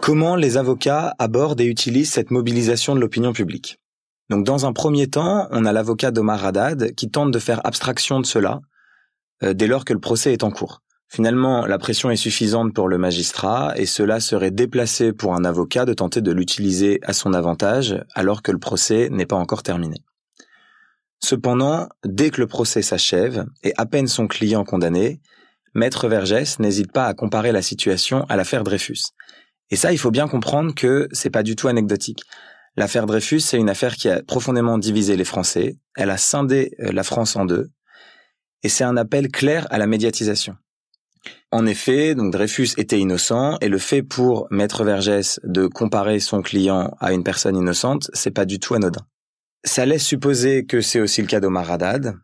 Comment 0.01 0.36
les 0.36 0.58
avocats 0.58 1.15
abordent 1.20 1.62
et 1.62 1.65
utilisent 1.65 2.12
cette 2.12 2.32
mobilisation 2.32 2.96
de 2.96 3.00
l'opinion 3.00 3.34
publique? 3.34 3.80
Donc 4.30 4.46
dans 4.46 4.65
un 4.65 4.74
premier 4.74 5.08
temps, 5.08 5.48
on 5.51 5.65
a 5.65 5.72
l'avocat 5.72 6.12
d'Omar 6.12 6.44
Haddad 6.44 6.96
qui 6.96 7.10
tente 7.10 7.32
de 7.32 7.39
faire 7.39 7.65
abstraction 7.65 8.20
de 8.20 8.25
cela 8.25 8.62
dès 9.41 9.67
lors 9.67 9.86
que 9.86 9.93
le 9.93 10.00
procès 10.00 10.33
est 10.33 10.43
en 10.43 10.51
cours. 10.51 10.81
Finalement, 11.13 11.65
la 11.65 11.77
pression 11.77 12.10
est 12.10 12.15
suffisante 12.15 12.74
pour 12.74 12.88
le 12.88 12.98
magistrat 12.98 13.74
et 13.75 13.86
cela 13.86 14.21
serait 14.21 14.50
déplacé 14.50 15.12
pour 15.12 15.36
un 15.36 15.43
avocat 15.43 15.83
de 15.83 15.93
tenter 15.93 16.21
de 16.21 16.31
l'utiliser 16.31 17.01
à 17.03 17.12
son 17.12 17.33
avantage 17.33 18.01
alors 18.15 18.41
que 18.41 18.53
le 18.53 18.60
procès 18.60 19.10
n'est 19.12 19.25
pas 19.25 19.36
encore 19.36 19.62
terminé. 19.62 19.98
Cependant, 21.19 21.89
dès 22.05 22.29
que 22.29 22.39
le 22.39 22.48
procès 22.48 22.81
s'achève 22.81 23.45
et 23.62 23.74
à 23.75 23.86
peine 23.86 24.07
son 24.07 24.25
client 24.27 24.63
condamné, 24.63 25.19
Maître 25.74 26.07
Vergès 26.07 26.60
n'hésite 26.60 26.93
pas 26.93 27.07
à 27.07 27.13
comparer 27.13 27.51
la 27.51 27.62
situation 27.62 28.25
à 28.29 28.38
l'affaire 28.38 28.63
Dreyfus. 28.63 29.12
Et 29.69 29.75
ça, 29.75 29.91
il 29.91 29.98
faut 29.98 30.12
bien 30.12 30.29
comprendre 30.29 30.74
que 30.74 31.10
c'est 31.12 31.29
pas 31.29 31.43
du 31.43 31.57
tout 31.57 31.67
anecdotique. 31.67 32.24
L'affaire 32.77 33.05
Dreyfus, 33.05 33.41
c'est 33.41 33.57
une 33.57 33.69
affaire 33.69 33.95
qui 33.98 34.07
a 34.07 34.24
profondément 34.24 34.77
divisé 34.77 35.17
les 35.17 35.25
Français. 35.25 35.77
Elle 35.98 36.10
a 36.10 36.17
scindé 36.17 36.74
euh, 36.79 36.93
la 36.93 37.03
France 37.03 37.36
en 37.36 37.43
deux 37.43 37.69
et 38.63 38.70
c'est 38.70 38.84
un 38.84 38.98
appel 38.98 39.30
clair 39.30 39.68
à 39.70 39.77
la 39.77 39.88
médiatisation. 39.88 40.56
En 41.51 41.65
effet, 41.65 42.15
donc 42.15 42.32
Dreyfus 42.32 42.70
était 42.77 43.00
innocent 43.00 43.58
et 43.60 43.68
le 43.68 43.77
fait 43.77 44.03
pour 44.03 44.48
Maître 44.51 44.84
Vergès 44.84 45.39
de 45.44 45.68
comparer 45.68 46.20
son 46.20 46.41
client 46.41 46.96
à 47.00 47.13
une 47.13 47.24
personne 47.24 47.58
innocente, 47.58 48.10
c'est 48.13 48.32
pas 48.32 48.46
du 48.46 48.60
tout 48.60 48.74
anodin. 48.74 49.06
Ça 49.63 49.86
laisse 49.86 50.06
supposer 50.06 50.65
que 50.65 50.82
c'est 50.82 51.00
aussi 51.00 51.22
le 51.22 51.27
cas 51.27 51.39
d'Omar 51.39 51.70
Haddad, 51.70 52.15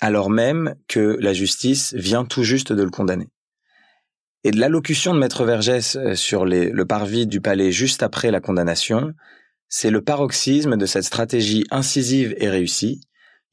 alors 0.00 0.30
même 0.30 0.76
que 0.88 1.16
la 1.20 1.32
justice 1.32 1.94
vient 1.94 2.24
tout 2.24 2.44
juste 2.44 2.72
de 2.72 2.82
le 2.82 2.90
condamner. 2.90 3.28
Et 4.44 4.50
de 4.52 4.60
l'allocution 4.60 5.14
de 5.14 5.18
Maître 5.18 5.44
Vergès 5.44 5.96
euh, 5.96 6.14
sur 6.14 6.44
le 6.44 6.84
parvis 6.84 7.26
du 7.26 7.40
palais 7.40 7.72
juste 7.72 8.04
après 8.04 8.30
la 8.30 8.40
condamnation, 8.40 9.12
c'est 9.68 9.90
le 9.90 10.02
paroxysme 10.02 10.76
de 10.76 10.86
cette 10.86 11.02
stratégie 11.02 11.64
incisive 11.70 12.34
et 12.38 12.48
réussie 12.48 13.00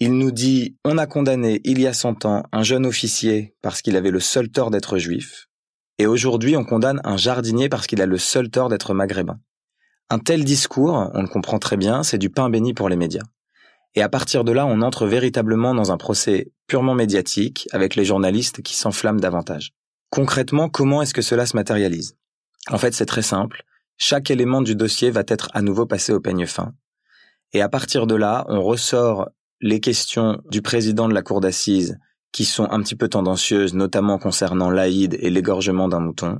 il 0.03 0.17
nous 0.17 0.31
dit 0.31 0.75
on 0.83 0.98
a 0.98 1.07
condamné 1.07 1.62
il 1.63 1.79
y 1.79 1.88
a 1.88 1.93
cent 1.93 2.25
ans 2.25 2.43
un 2.51 2.62
jeune 2.62 2.86
officier 2.86 3.55
parce 3.62 3.81
qu'il 3.81 3.95
avait 3.95 4.12
le 4.12 4.19
seul 4.19 4.50
tort 4.50 4.69
d'être 4.69 4.98
juif, 4.98 5.48
et 5.98 6.07
aujourd'hui 6.07 6.57
on 6.57 6.65
condamne 6.65 7.00
un 7.05 7.15
jardinier 7.15 7.69
parce 7.69 7.88
qu'il 7.88 8.01
a 8.01 8.05
le 8.05 8.17
seul 8.17 8.50
tort 8.50 8.67
d'être 8.67 8.93
maghrébin. 8.93 9.39
Un 10.10 10.19
tel 10.19 10.43
discours, 10.43 11.10
on 11.13 11.22
le 11.22 11.29
comprend 11.29 11.57
très 11.57 11.77
bien, 11.77 12.03
c'est 12.03 12.17
du 12.17 12.29
pain 12.29 12.50
béni 12.50 12.74
pour 12.74 12.89
les 12.89 12.98
médias. 12.98 13.24
Et 13.95 14.01
à 14.01 14.10
partir 14.10 14.43
de 14.43 14.51
là, 14.51 14.65
on 14.65 14.81
entre 14.81 15.07
véritablement 15.07 15.74
dans 15.74 15.93
un 15.93 15.98
procès 15.98 16.51
purement 16.67 16.95
médiatique 16.95 17.69
avec 17.72 17.95
les 17.95 18.03
journalistes 18.03 18.62
qui 18.62 18.75
s'enflamment 18.75 19.22
davantage. 19.22 19.72
Concrètement, 20.10 20.67
comment 20.67 21.01
est-ce 21.01 21.13
que 21.13 21.22
cela 21.22 21.45
se 21.45 21.55
matérialise? 21.55 22.17
En 22.69 22.77
fait, 22.77 22.93
c'est 22.93 23.05
très 23.05 23.22
simple. 23.22 23.63
Chaque 23.95 24.29
élément 24.31 24.62
du 24.62 24.75
dossier 24.75 25.12
va 25.12 25.24
être 25.29 25.48
à 25.53 25.62
nouveau 25.62 25.86
passé 25.86 26.12
au 26.12 26.19
peigne 26.19 26.45
fin. 26.45 26.74
Et 27.53 27.62
à 27.62 27.69
partir 27.69 28.05
de 28.05 28.15
là, 28.15 28.45
on 28.50 28.62
ressort 28.62 29.29
les 29.63 29.79
questions 29.79 30.41
du 30.51 30.62
président 30.62 31.08
de 31.08 31.13
la 31.13 31.22
cour 31.22 31.39
d'assises 31.39 31.98
qui 32.34 32.43
sont 32.43 32.67
un 32.70 32.82
petit 32.82 32.98
peu 32.98 33.08
tendancieuses, 33.08 33.74
notamment 33.74 34.20
concernant 34.20 34.70
l'Aïd 34.70 35.15
et 35.22 35.29
l'égorgement 35.29 35.88
d'un 35.88 36.01
mouton. 36.01 36.39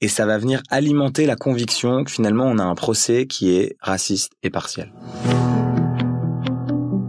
Et 0.00 0.08
ça 0.08 0.24
va 0.24 0.38
venir 0.38 0.62
alimenter 0.70 1.26
la 1.26 1.36
conviction 1.36 2.04
que 2.04 2.10
finalement 2.10 2.46
on 2.46 2.58
a 2.58 2.62
un 2.64 2.74
procès 2.74 3.26
qui 3.26 3.50
est 3.50 3.76
raciste 3.80 4.32
et 4.42 4.48
partiel. 4.48 4.90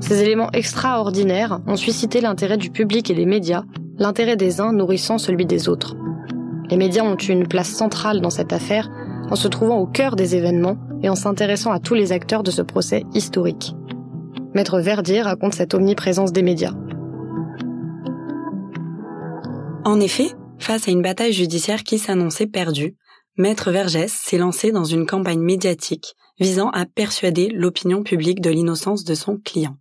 Ces 0.01 0.21
éléments 0.21 0.51
extraordinaires 0.51 1.61
ont 1.65 1.77
suscité 1.77 2.19
l'intérêt 2.19 2.57
du 2.57 2.69
public 2.69 3.09
et 3.09 3.15
des 3.15 3.27
médias, 3.27 3.63
l'intérêt 3.99 4.35
des 4.35 4.59
uns 4.59 4.73
nourrissant 4.73 5.17
celui 5.17 5.45
des 5.45 5.69
autres. 5.69 5.95
Les 6.69 6.77
médias 6.77 7.03
ont 7.03 7.15
eu 7.15 7.31
une 7.31 7.47
place 7.47 7.69
centrale 7.69 8.19
dans 8.19 8.29
cette 8.29 8.51
affaire 8.51 8.89
en 9.29 9.35
se 9.35 9.47
trouvant 9.47 9.77
au 9.77 9.87
cœur 9.87 10.17
des 10.17 10.35
événements 10.35 10.77
et 11.01 11.09
en 11.09 11.15
s'intéressant 11.15 11.71
à 11.71 11.79
tous 11.79 11.93
les 11.93 12.11
acteurs 12.11 12.43
de 12.43 12.51
ce 12.51 12.61
procès 12.61 13.05
historique. 13.13 13.75
Maître 14.59 14.81
Verdier 14.81 15.21
raconte 15.21 15.53
cette 15.53 15.73
omniprésence 15.73 16.33
des 16.33 16.41
médias. 16.41 16.73
En 19.85 20.01
effet, 20.01 20.33
face 20.57 20.85
à 20.85 20.91
une 20.91 21.01
bataille 21.01 21.31
judiciaire 21.31 21.85
qui 21.85 21.97
s'annonçait 21.97 22.45
perdue, 22.45 22.97
Maître 23.37 23.71
Vergès 23.71 24.11
s'est 24.11 24.37
lancé 24.37 24.73
dans 24.73 24.83
une 24.83 25.05
campagne 25.05 25.39
médiatique 25.39 26.13
visant 26.41 26.71
à 26.71 26.85
persuader 26.85 27.47
l'opinion 27.47 28.03
publique 28.03 28.41
de 28.41 28.49
l'innocence 28.49 29.05
de 29.05 29.13
son 29.13 29.37
client. 29.37 29.77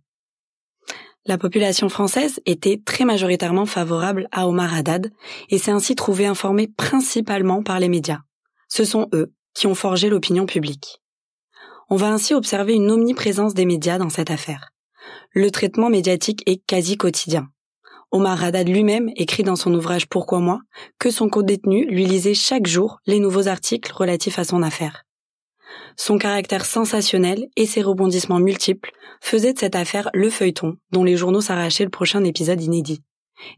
La 1.25 1.37
population 1.37 1.89
française 1.89 2.39
était 2.45 2.81
très 2.85 3.03
majoritairement 3.03 3.65
favorable 3.65 4.29
à 4.31 4.47
Omar 4.47 4.73
Haddad 4.73 5.11
et 5.49 5.57
s'est 5.57 5.71
ainsi 5.71 5.95
trouvée 5.95 6.25
informée 6.25 6.69
principalement 6.69 7.63
par 7.63 7.81
les 7.81 7.89
médias. 7.89 8.21
Ce 8.69 8.85
sont 8.85 9.09
eux 9.13 9.33
qui 9.53 9.67
ont 9.67 9.75
forgé 9.75 10.07
l'opinion 10.07 10.45
publique. 10.45 11.01
On 11.91 11.95
va 11.95 12.11
ainsi 12.11 12.35
observer 12.35 12.75
une 12.75 12.91
omniprésence 12.91 13.55
des 13.55 13.65
médias 13.65 13.97
dans 13.97 14.09
cette 14.09 14.29
affaire. 14.29 14.69
Le 15.33 15.49
traitement 15.49 15.89
médiatique 15.89 16.43
est 16.45 16.63
quasi 16.65 16.97
quotidien. 16.97 17.47
Omar 18.11 18.43
Haddad 18.43 18.69
lui-même 18.69 19.09
écrit 19.15 19.41
dans 19.41 19.55
son 19.55 19.73
ouvrage 19.73 20.07
Pourquoi 20.07 20.39
moi 20.39 20.59
que 20.99 21.09
son 21.09 21.29
co-détenu 21.29 21.85
lui 21.85 22.05
lisait 22.05 22.35
chaque 22.35 22.67
jour 22.67 22.99
les 23.07 23.19
nouveaux 23.19 23.47
articles 23.47 23.91
relatifs 23.91 24.37
à 24.37 24.43
son 24.43 24.61
affaire. 24.61 25.05
Son 25.97 26.19
caractère 26.19 26.65
sensationnel 26.65 27.47
et 27.55 27.65
ses 27.65 27.81
rebondissements 27.81 28.39
multiples 28.39 28.91
faisaient 29.19 29.53
de 29.53 29.59
cette 29.59 29.75
affaire 29.75 30.11
le 30.13 30.29
feuilleton 30.29 30.77
dont 30.91 31.03
les 31.03 31.17
journaux 31.17 31.41
s'arrachaient 31.41 31.85
le 31.85 31.89
prochain 31.89 32.23
épisode 32.23 32.61
inédit. 32.61 33.01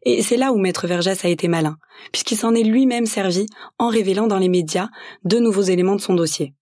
Et 0.03 0.21
c'est 0.21 0.37
là 0.37 0.53
où 0.53 0.57
Maître 0.57 0.87
Vergès 0.87 1.25
a 1.25 1.29
été 1.29 1.49
malin, 1.49 1.77
puisqu'il 2.13 2.37
s'en 2.37 2.55
est 2.55 2.63
lui-même 2.63 3.05
servi 3.05 3.45
en 3.77 3.89
révélant 3.89 4.27
dans 4.27 4.39
les 4.39 4.49
médias 4.49 4.87
de 5.25 5.37
nouveaux 5.37 5.61
éléments 5.63 5.95
de 5.95 6.01
son 6.01 6.13
dossier. 6.13 6.53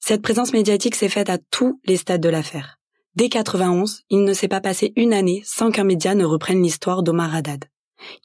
Cette 0.00 0.22
présence 0.22 0.52
médiatique 0.52 0.96
s'est 0.96 1.08
faite 1.08 1.30
à 1.30 1.38
tous 1.38 1.80
les 1.84 1.96
stades 1.96 2.22
de 2.22 2.28
l'affaire. 2.28 2.78
Dès 3.16 3.28
91, 3.28 4.02
il 4.08 4.24
ne 4.24 4.32
s'est 4.32 4.48
pas 4.48 4.60
passé 4.60 4.92
une 4.96 5.12
année 5.12 5.42
sans 5.44 5.70
qu'un 5.70 5.84
média 5.84 6.14
ne 6.14 6.24
reprenne 6.24 6.62
l'histoire 6.62 7.02
d'Omar 7.02 7.34
Haddad. 7.34 7.66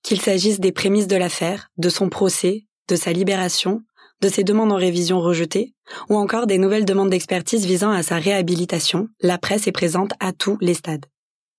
Qu'il 0.01 0.21
s'agisse 0.21 0.59
des 0.59 0.71
prémices 0.71 1.07
de 1.07 1.17
l'affaire, 1.17 1.69
de 1.77 1.89
son 1.89 2.09
procès, 2.09 2.65
de 2.87 2.95
sa 2.95 3.11
libération, 3.11 3.81
de 4.21 4.29
ses 4.29 4.43
demandes 4.43 4.71
en 4.71 4.77
révision 4.77 5.19
rejetées, 5.19 5.73
ou 6.09 6.15
encore 6.15 6.47
des 6.47 6.57
nouvelles 6.57 6.85
demandes 6.85 7.09
d'expertise 7.09 7.65
visant 7.65 7.91
à 7.91 8.03
sa 8.03 8.15
réhabilitation, 8.15 9.09
la 9.21 9.37
presse 9.37 9.67
est 9.67 9.73
présente 9.73 10.13
à 10.19 10.31
tous 10.31 10.57
les 10.61 10.75
stades. 10.75 11.05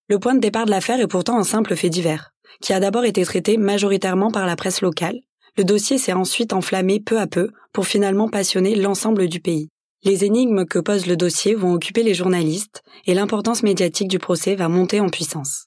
Le 0.09 0.19
point 0.19 0.35
de 0.35 0.41
départ 0.41 0.65
de 0.65 0.71
l'affaire 0.71 1.01
est 1.01 1.07
pourtant 1.07 1.37
un 1.39 1.45
simple 1.45 1.77
fait 1.77 1.91
divers, 1.91 2.33
qui 2.63 2.73
a 2.73 2.81
d'abord 2.81 3.05
été 3.05 3.25
traité 3.25 3.59
majoritairement 3.59 4.31
par 4.31 4.47
la 4.47 4.57
presse 4.57 4.81
locale. 4.81 5.21
Le 5.59 5.65
dossier 5.65 5.99
s'est 5.99 6.13
ensuite 6.13 6.53
enflammé 6.53 7.01
peu 7.01 7.21
à 7.21 7.27
peu 7.27 7.51
pour 7.73 7.87
finalement 7.87 8.29
passionner 8.29 8.77
l'ensemble 8.77 9.29
du 9.29 9.41
pays. 9.41 9.69
Les 10.07 10.25
énigmes 10.25 10.67
que 10.67 10.79
pose 10.79 11.07
le 11.07 11.17
dossier 11.17 11.57
vont 11.57 11.73
occuper 11.73 12.05
les 12.05 12.15
journalistes 12.15 12.85
et 13.07 13.15
l'importance 13.15 13.65
médiatique 13.65 14.07
du 14.07 14.21
procès 14.21 14.55
va 14.55 14.69
monter 14.69 15.01
en 15.01 15.09
puissance. 15.09 15.67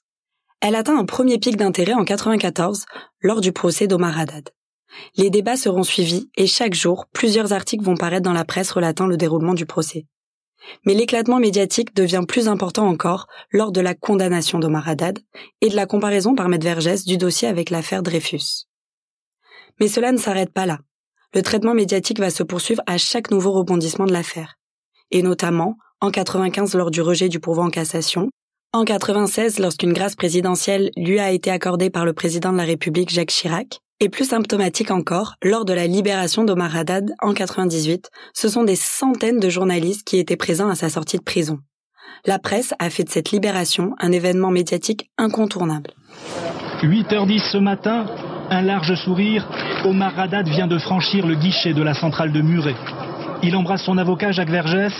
Elle 0.62 0.76
atteint 0.76 0.98
un 0.98 1.04
premier 1.04 1.36
pic 1.36 1.58
d'intérêt 1.58 1.92
en 1.92 2.04
94 2.04 2.86
lors 3.20 3.42
du 3.42 3.52
procès 3.52 3.86
d'Omar 3.86 4.18
Haddad. 4.18 4.48
Les 5.18 5.28
débats 5.28 5.58
seront 5.58 5.82
suivis 5.82 6.30
et 6.38 6.46
chaque 6.46 6.72
jour, 6.72 7.04
plusieurs 7.12 7.52
articles 7.52 7.84
vont 7.84 7.98
paraître 7.98 8.22
dans 8.22 8.32
la 8.32 8.46
presse 8.46 8.70
relatant 8.70 9.06
le 9.06 9.18
déroulement 9.18 9.52
du 9.52 9.66
procès. 9.66 10.06
Mais 10.86 10.94
l'éclatement 10.94 11.38
médiatique 11.38 11.94
devient 11.94 12.24
plus 12.26 12.48
important 12.48 12.88
encore 12.88 13.26
lors 13.52 13.72
de 13.72 13.82
la 13.82 13.94
condamnation 13.94 14.58
d'Omar 14.58 14.88
Haddad 14.88 15.18
et 15.60 15.68
de 15.68 15.76
la 15.76 15.84
comparaison 15.84 16.34
par 16.34 16.48
Maître 16.48 16.64
Vergès 16.64 17.04
du 17.04 17.18
dossier 17.18 17.46
avec 17.46 17.68
l'affaire 17.68 18.02
Dreyfus. 18.02 18.64
Mais 19.80 19.88
cela 19.88 20.12
ne 20.12 20.18
s'arrête 20.18 20.54
pas 20.54 20.64
là 20.64 20.78
le 21.34 21.42
traitement 21.42 21.74
médiatique 21.74 22.18
va 22.18 22.30
se 22.30 22.42
poursuivre 22.42 22.82
à 22.86 22.98
chaque 22.98 23.30
nouveau 23.30 23.52
rebondissement 23.52 24.06
de 24.06 24.12
l'affaire. 24.12 24.56
Et 25.10 25.22
notamment, 25.22 25.76
en 26.00 26.10
95 26.10 26.74
lors 26.74 26.90
du 26.90 27.02
rejet 27.02 27.28
du 27.28 27.40
pourvoi 27.40 27.64
en 27.64 27.70
cassation, 27.70 28.30
en 28.72 28.84
96 28.84 29.58
lorsqu'une 29.58 29.92
grâce 29.92 30.14
présidentielle 30.14 30.90
lui 30.96 31.18
a 31.18 31.30
été 31.30 31.50
accordée 31.50 31.90
par 31.90 32.04
le 32.04 32.12
président 32.12 32.52
de 32.52 32.56
la 32.56 32.64
République 32.64 33.10
Jacques 33.10 33.30
Chirac, 33.30 33.80
et 34.02 34.08
plus 34.08 34.28
symptomatique 34.28 34.90
encore, 34.90 35.34
lors 35.42 35.66
de 35.66 35.74
la 35.74 35.86
libération 35.86 36.44
d'Omar 36.44 36.74
Haddad 36.74 37.12
en 37.20 37.34
98, 37.34 38.08
ce 38.32 38.48
sont 38.48 38.64
des 38.64 38.76
centaines 38.76 39.40
de 39.40 39.50
journalistes 39.50 40.06
qui 40.06 40.18
étaient 40.18 40.36
présents 40.36 40.70
à 40.70 40.74
sa 40.74 40.88
sortie 40.88 41.18
de 41.18 41.22
prison. 41.22 41.58
La 42.24 42.38
presse 42.38 42.74
a 42.78 42.90
fait 42.90 43.04
de 43.04 43.10
cette 43.10 43.30
libération 43.30 43.94
un 43.98 44.10
événement 44.12 44.50
médiatique 44.50 45.10
incontournable. 45.18 45.90
8h10 46.82 47.52
ce 47.52 47.58
matin, 47.58 48.06
un 48.50 48.62
large 48.62 48.94
sourire, 48.96 49.46
Omar 49.84 50.18
Haddad 50.18 50.48
vient 50.48 50.66
de 50.66 50.78
franchir 50.78 51.26
le 51.26 51.34
guichet 51.34 51.72
de 51.72 51.82
la 51.82 51.94
centrale 51.94 52.32
de 52.32 52.42
Muret. 52.42 52.74
Il 53.42 53.56
embrasse 53.56 53.84
son 53.84 53.96
avocat 53.96 54.32
Jacques 54.32 54.50
Vergès. 54.50 54.92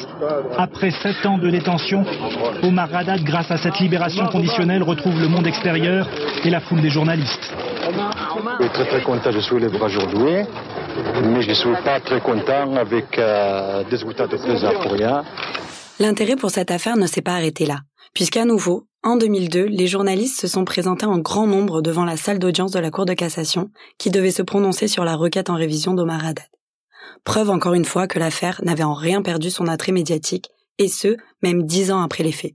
Après 0.56 0.90
sept 0.90 1.26
ans 1.26 1.36
de 1.36 1.50
détention, 1.50 2.04
Omar 2.62 2.88
Haddad, 2.94 3.22
grâce 3.22 3.50
à 3.50 3.58
cette 3.58 3.78
libération 3.80 4.26
conditionnelle, 4.26 4.82
retrouve 4.82 5.20
le 5.20 5.28
monde 5.28 5.46
extérieur 5.46 6.08
et 6.44 6.50
la 6.50 6.60
foule 6.60 6.80
des 6.80 6.90
journalistes. 6.90 7.52
Je 8.60 8.64
suis 8.64 8.72
très 8.72 8.86
très 8.86 9.02
content, 9.02 9.30
je 9.30 9.40
suis 9.40 9.58
libre 9.58 9.82
aujourd'hui, 9.82 10.46
mais 11.24 11.42
je 11.42 11.50
ne 11.50 11.54
suis 11.54 11.76
pas 11.84 12.00
très 12.00 12.20
content 12.20 12.76
avec 12.76 13.18
euh, 13.18 13.82
des 13.84 13.90
résultats 13.90 14.26
de 14.26 14.36
plaisir 14.36 14.72
pour 14.80 14.92
rien. 14.92 15.22
L'intérêt 15.98 16.36
pour 16.36 16.50
cette 16.50 16.70
affaire 16.70 16.96
ne 16.96 17.06
s'est 17.06 17.20
pas 17.20 17.32
arrêté 17.32 17.66
là, 17.66 17.80
puisqu'à 18.14 18.44
nouveau, 18.44 18.86
en 19.02 19.16
2002, 19.16 19.64
les 19.64 19.86
journalistes 19.86 20.38
se 20.38 20.46
sont 20.46 20.64
présentés 20.64 21.06
en 21.06 21.18
grand 21.18 21.46
nombre 21.46 21.80
devant 21.80 22.04
la 22.04 22.18
salle 22.18 22.38
d'audience 22.38 22.72
de 22.72 22.78
la 22.78 22.90
Cour 22.90 23.06
de 23.06 23.14
cassation, 23.14 23.70
qui 23.98 24.10
devait 24.10 24.30
se 24.30 24.42
prononcer 24.42 24.88
sur 24.88 25.04
la 25.04 25.16
requête 25.16 25.48
en 25.48 25.54
révision 25.54 25.94
d'Omar 25.94 26.24
Haddad. 26.24 26.44
Preuve 27.24 27.50
encore 27.50 27.74
une 27.74 27.84
fois 27.84 28.06
que 28.06 28.18
l'affaire 28.18 28.60
n'avait 28.62 28.82
en 28.82 28.94
rien 28.94 29.22
perdu 29.22 29.50
son 29.50 29.66
attrait 29.68 29.92
médiatique, 29.92 30.50
et 30.78 30.88
ce, 30.88 31.16
même 31.42 31.64
dix 31.64 31.90
ans 31.90 32.02
après 32.02 32.22
les 32.22 32.32
faits. 32.32 32.54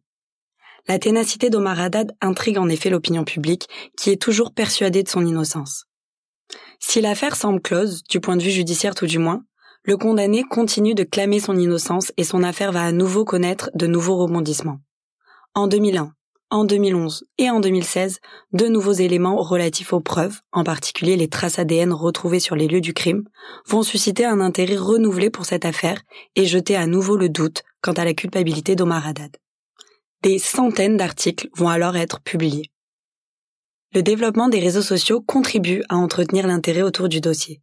La 0.87 0.99
ténacité 0.99 1.49
d'Omar 1.49 1.79
Haddad 1.79 2.11
intrigue 2.21 2.59
en 2.59 2.69
effet 2.69 2.91
l'opinion 2.91 3.23
publique, 3.23 3.67
qui 3.97 4.11
est 4.11 4.21
toujours 4.21 4.53
persuadée 4.53 5.01
de 5.01 5.09
son 5.09 5.25
innocence. 5.25 5.85
Si 6.79 7.01
l'affaire 7.01 7.35
semble 7.35 7.59
close, 7.59 8.03
du 8.03 8.19
point 8.19 8.37
de 8.37 8.43
vue 8.43 8.51
judiciaire 8.51 8.93
tout 8.93 9.07
du 9.07 9.17
moins, 9.17 9.43
le 9.83 9.97
condamné 9.97 10.43
continue 10.43 10.93
de 10.93 11.03
clamer 11.03 11.39
son 11.39 11.57
innocence 11.57 12.11
et 12.17 12.23
son 12.23 12.43
affaire 12.43 12.71
va 12.71 12.83
à 12.83 12.91
nouveau 12.91 13.25
connaître 13.25 13.71
de 13.73 13.87
nouveaux 13.87 14.17
rebondissements. 14.17 14.79
En 15.57 15.67
2001, 15.67 16.11
en 16.49 16.65
2011 16.65 17.23
et 17.37 17.49
en 17.49 17.61
2016, 17.61 18.19
de 18.51 18.67
nouveaux 18.67 18.91
éléments 18.91 19.37
relatifs 19.37 19.93
aux 19.93 20.01
preuves, 20.01 20.41
en 20.51 20.65
particulier 20.65 21.15
les 21.15 21.29
traces 21.29 21.59
ADN 21.59 21.93
retrouvées 21.93 22.41
sur 22.41 22.57
les 22.57 22.67
lieux 22.67 22.81
du 22.81 22.93
crime, 22.93 23.23
vont 23.65 23.81
susciter 23.81 24.25
un 24.25 24.41
intérêt 24.41 24.75
renouvelé 24.75 25.29
pour 25.29 25.45
cette 25.45 25.63
affaire 25.63 26.01
et 26.35 26.45
jeter 26.45 26.75
à 26.75 26.87
nouveau 26.87 27.15
le 27.15 27.29
doute 27.29 27.63
quant 27.81 27.93
à 27.93 28.03
la 28.03 28.13
culpabilité 28.13 28.75
d'Omar 28.75 29.07
Haddad. 29.07 29.37
Des 30.23 30.39
centaines 30.39 30.97
d'articles 30.97 31.47
vont 31.55 31.69
alors 31.69 31.95
être 31.95 32.19
publiés. 32.19 32.69
Le 33.93 34.03
développement 34.03 34.49
des 34.49 34.59
réseaux 34.59 34.81
sociaux 34.81 35.21
contribue 35.21 35.83
à 35.87 35.95
entretenir 35.95 36.47
l'intérêt 36.47 36.81
autour 36.81 37.07
du 37.07 37.21
dossier. 37.21 37.61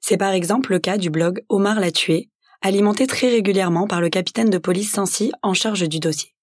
C'est 0.00 0.16
par 0.16 0.32
exemple 0.32 0.72
le 0.72 0.78
cas 0.78 0.96
du 0.96 1.10
blog 1.10 1.44
Omar 1.50 1.78
l'a 1.78 1.92
tué, 1.92 2.30
alimenté 2.62 3.06
très 3.06 3.28
régulièrement 3.28 3.86
par 3.86 4.00
le 4.00 4.08
capitaine 4.08 4.48
de 4.48 4.56
police 4.56 4.92
Sancy 4.92 5.30
en 5.42 5.52
charge 5.52 5.86
du 5.86 6.00
dossier. 6.00 6.33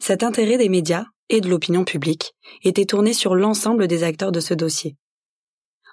Cet 0.00 0.22
intérêt 0.22 0.56
des 0.56 0.68
médias 0.68 1.04
et 1.28 1.40
de 1.40 1.48
l'opinion 1.48 1.84
publique 1.84 2.32
était 2.64 2.86
tourné 2.86 3.12
sur 3.12 3.34
l'ensemble 3.34 3.86
des 3.86 4.02
acteurs 4.02 4.32
de 4.32 4.40
ce 4.40 4.54
dossier. 4.54 4.96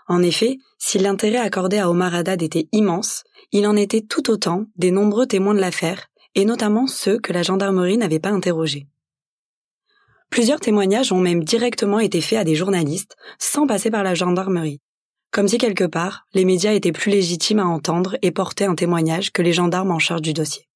En 0.07 0.23
effet, 0.23 0.57
si 0.79 0.97
l'intérêt 0.97 1.37
accordé 1.37 1.77
à 1.77 1.89
Omar 1.89 2.15
Haddad 2.15 2.41
était 2.41 2.69
immense, 2.71 3.23
il 3.51 3.67
en 3.67 3.75
était 3.75 4.01
tout 4.01 4.31
autant 4.31 4.65
des 4.77 4.91
nombreux 4.91 5.27
témoins 5.27 5.53
de 5.53 5.59
l'affaire, 5.59 6.07
et 6.35 6.45
notamment 6.45 6.87
ceux 6.87 7.19
que 7.19 7.33
la 7.33 7.43
gendarmerie 7.43 7.97
n'avait 7.97 8.19
pas 8.19 8.29
interrogés. 8.29 8.87
Plusieurs 10.29 10.61
témoignages 10.61 11.11
ont 11.11 11.19
même 11.19 11.43
directement 11.43 11.99
été 11.99 12.21
faits 12.21 12.39
à 12.39 12.43
des 12.43 12.55
journalistes, 12.55 13.15
sans 13.39 13.67
passer 13.67 13.91
par 13.91 14.03
la 14.03 14.15
gendarmerie, 14.15 14.79
comme 15.31 15.47
si 15.47 15.57
quelque 15.57 15.83
part, 15.83 16.25
les 16.33 16.45
médias 16.45 16.73
étaient 16.73 16.91
plus 16.91 17.11
légitimes 17.11 17.59
à 17.59 17.65
entendre 17.65 18.17
et 18.21 18.31
porter 18.31 18.65
un 18.65 18.75
témoignage 18.75 19.31
que 19.31 19.41
les 19.41 19.53
gendarmes 19.53 19.91
en 19.91 19.99
charge 19.99 20.21
du 20.21 20.33
dossier. 20.33 20.66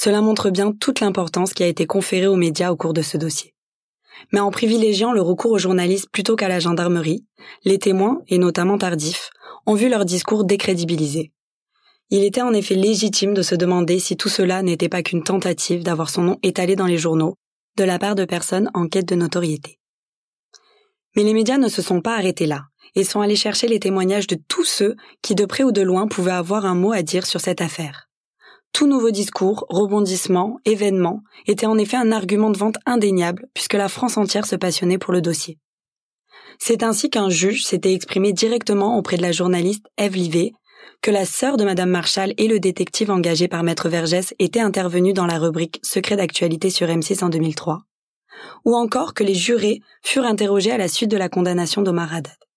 Cela 0.00 0.20
montre 0.20 0.50
bien 0.50 0.70
toute 0.70 1.00
l'importance 1.00 1.52
qui 1.52 1.64
a 1.64 1.66
été 1.66 1.84
conférée 1.84 2.28
aux 2.28 2.36
médias 2.36 2.70
au 2.70 2.76
cours 2.76 2.92
de 2.92 3.02
ce 3.02 3.16
dossier. 3.16 3.52
Mais 4.32 4.38
en 4.38 4.52
privilégiant 4.52 5.12
le 5.12 5.20
recours 5.20 5.50
aux 5.50 5.58
journalistes 5.58 6.08
plutôt 6.12 6.36
qu'à 6.36 6.46
la 6.46 6.60
gendarmerie, 6.60 7.24
les 7.64 7.80
témoins, 7.80 8.20
et 8.28 8.38
notamment 8.38 8.78
tardifs, 8.78 9.30
ont 9.66 9.74
vu 9.74 9.88
leur 9.88 10.04
discours 10.04 10.44
décrédibilisé. 10.44 11.32
Il 12.10 12.22
était 12.22 12.42
en 12.42 12.52
effet 12.52 12.76
légitime 12.76 13.34
de 13.34 13.42
se 13.42 13.56
demander 13.56 13.98
si 13.98 14.16
tout 14.16 14.28
cela 14.28 14.62
n'était 14.62 14.88
pas 14.88 15.02
qu'une 15.02 15.24
tentative 15.24 15.82
d'avoir 15.82 16.10
son 16.10 16.22
nom 16.22 16.38
étalé 16.44 16.76
dans 16.76 16.86
les 16.86 16.96
journaux 16.96 17.34
de 17.76 17.82
la 17.82 17.98
part 17.98 18.14
de 18.14 18.24
personnes 18.24 18.70
en 18.74 18.86
quête 18.86 19.08
de 19.08 19.16
notoriété. 19.16 19.80
Mais 21.16 21.24
les 21.24 21.34
médias 21.34 21.58
ne 21.58 21.68
se 21.68 21.82
sont 21.82 22.02
pas 22.02 22.14
arrêtés 22.14 22.46
là 22.46 22.66
et 22.94 23.02
sont 23.02 23.20
allés 23.20 23.34
chercher 23.34 23.66
les 23.66 23.80
témoignages 23.80 24.28
de 24.28 24.38
tous 24.46 24.64
ceux 24.64 24.94
qui, 25.22 25.34
de 25.34 25.44
près 25.44 25.64
ou 25.64 25.72
de 25.72 25.82
loin, 25.82 26.06
pouvaient 26.06 26.30
avoir 26.30 26.66
un 26.66 26.76
mot 26.76 26.92
à 26.92 27.02
dire 27.02 27.26
sur 27.26 27.40
cette 27.40 27.60
affaire. 27.60 28.07
Tout 28.72 28.86
nouveau 28.86 29.10
discours, 29.10 29.66
rebondissement, 29.68 30.58
événement 30.64 31.22
était 31.46 31.66
en 31.66 31.78
effet 31.78 31.96
un 31.96 32.12
argument 32.12 32.50
de 32.50 32.58
vente 32.58 32.76
indéniable 32.86 33.46
puisque 33.54 33.74
la 33.74 33.88
France 33.88 34.16
entière 34.16 34.46
se 34.46 34.56
passionnait 34.56 34.98
pour 34.98 35.12
le 35.12 35.20
dossier. 35.20 35.58
C'est 36.58 36.82
ainsi 36.82 37.08
qu'un 37.10 37.28
juge 37.28 37.64
s'était 37.64 37.94
exprimé 37.94 38.32
directement 38.32 38.98
auprès 38.98 39.16
de 39.16 39.22
la 39.22 39.32
journaliste 39.32 39.86
Eve 39.96 40.16
Livet, 40.16 40.52
que 41.02 41.10
la 41.10 41.24
sœur 41.24 41.56
de 41.56 41.64
Madame 41.64 41.90
Marshall 41.90 42.34
et 42.36 42.48
le 42.48 42.58
détective 42.58 43.10
engagé 43.10 43.46
par 43.48 43.62
Maître 43.62 43.88
Vergès 43.88 44.34
étaient 44.38 44.60
intervenus 44.60 45.14
dans 45.14 45.26
la 45.26 45.38
rubrique 45.38 45.80
Secret 45.82 46.16
d'actualité 46.16 46.70
sur 46.70 46.88
M6 46.88 47.24
en 47.24 47.28
2003, 47.28 47.82
ou 48.64 48.74
encore 48.74 49.14
que 49.14 49.24
les 49.24 49.34
jurés 49.34 49.80
furent 50.02 50.24
interrogés 50.24 50.72
à 50.72 50.78
la 50.78 50.88
suite 50.88 51.10
de 51.10 51.16
la 51.16 51.28
condamnation 51.28 51.82
d'Omar 51.82 52.12
Haddad. 52.12 52.47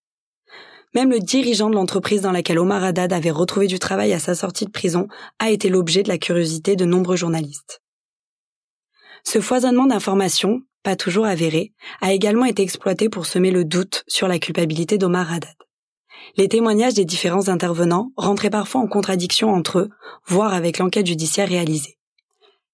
Même 0.93 1.11
le 1.11 1.19
dirigeant 1.19 1.69
de 1.69 1.75
l'entreprise 1.75 2.21
dans 2.21 2.33
laquelle 2.33 2.59
Omar 2.59 2.83
Haddad 2.83 3.13
avait 3.13 3.31
retrouvé 3.31 3.67
du 3.67 3.79
travail 3.79 4.11
à 4.11 4.19
sa 4.19 4.35
sortie 4.35 4.65
de 4.65 4.71
prison 4.71 5.07
a 5.39 5.49
été 5.49 5.69
l'objet 5.69 6.03
de 6.03 6.09
la 6.09 6.17
curiosité 6.17 6.75
de 6.75 6.83
nombreux 6.83 7.15
journalistes. 7.15 7.81
Ce 9.23 9.39
foisonnement 9.39 9.85
d'informations, 9.85 10.61
pas 10.83 10.97
toujours 10.97 11.25
avérées, 11.25 11.73
a 12.01 12.11
également 12.11 12.45
été 12.45 12.61
exploité 12.61 13.07
pour 13.07 13.25
semer 13.25 13.51
le 13.51 13.63
doute 13.63 14.03
sur 14.07 14.27
la 14.27 14.39
culpabilité 14.39 14.97
d'Omar 14.97 15.31
Haddad. 15.31 15.55
Les 16.35 16.49
témoignages 16.49 16.95
des 16.95 17.05
différents 17.05 17.47
intervenants 17.47 18.11
rentraient 18.17 18.49
parfois 18.49 18.81
en 18.81 18.87
contradiction 18.87 19.53
entre 19.53 19.79
eux, 19.79 19.89
voire 20.27 20.53
avec 20.53 20.77
l'enquête 20.77 21.07
judiciaire 21.07 21.47
réalisée. 21.47 21.97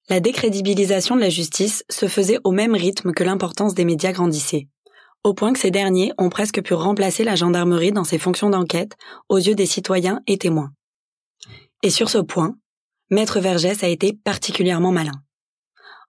La 0.10 0.20
décrédibilisation 0.20 1.16
de 1.16 1.22
la 1.22 1.30
justice 1.30 1.84
se 1.90 2.08
faisait 2.08 2.40
au 2.44 2.52
même 2.52 2.74
rythme 2.74 3.12
que 3.12 3.24
l'importance 3.24 3.74
des 3.74 3.86
médias 3.86 4.14
grandissait 4.14 4.70
au 5.24 5.34
point 5.34 5.54
que 5.54 5.60
ces 5.60 5.72
derniers 5.72 6.14
ont 6.18 6.30
presque 6.30 6.62
pu 6.62 6.74
remplacer 6.74 7.24
la 7.24 7.36
gendarmerie 7.36 7.92
dans 7.92 8.04
ses 8.04 8.18
fonctions 8.18 8.50
d'enquête 8.50 8.94
aux 9.30 9.38
yeux 9.38 9.56
des 9.56 9.66
citoyens 9.66 10.22
et 10.28 10.38
témoins. 10.38 10.72
Et 11.84 11.90
sur 11.90 12.10
ce 12.10 12.18
point, 12.18 12.56
Maître 13.10 13.40
Vergès 13.40 13.84
a 13.84 13.88
été 13.88 14.14
particulièrement 14.14 14.92
malin. 14.92 15.22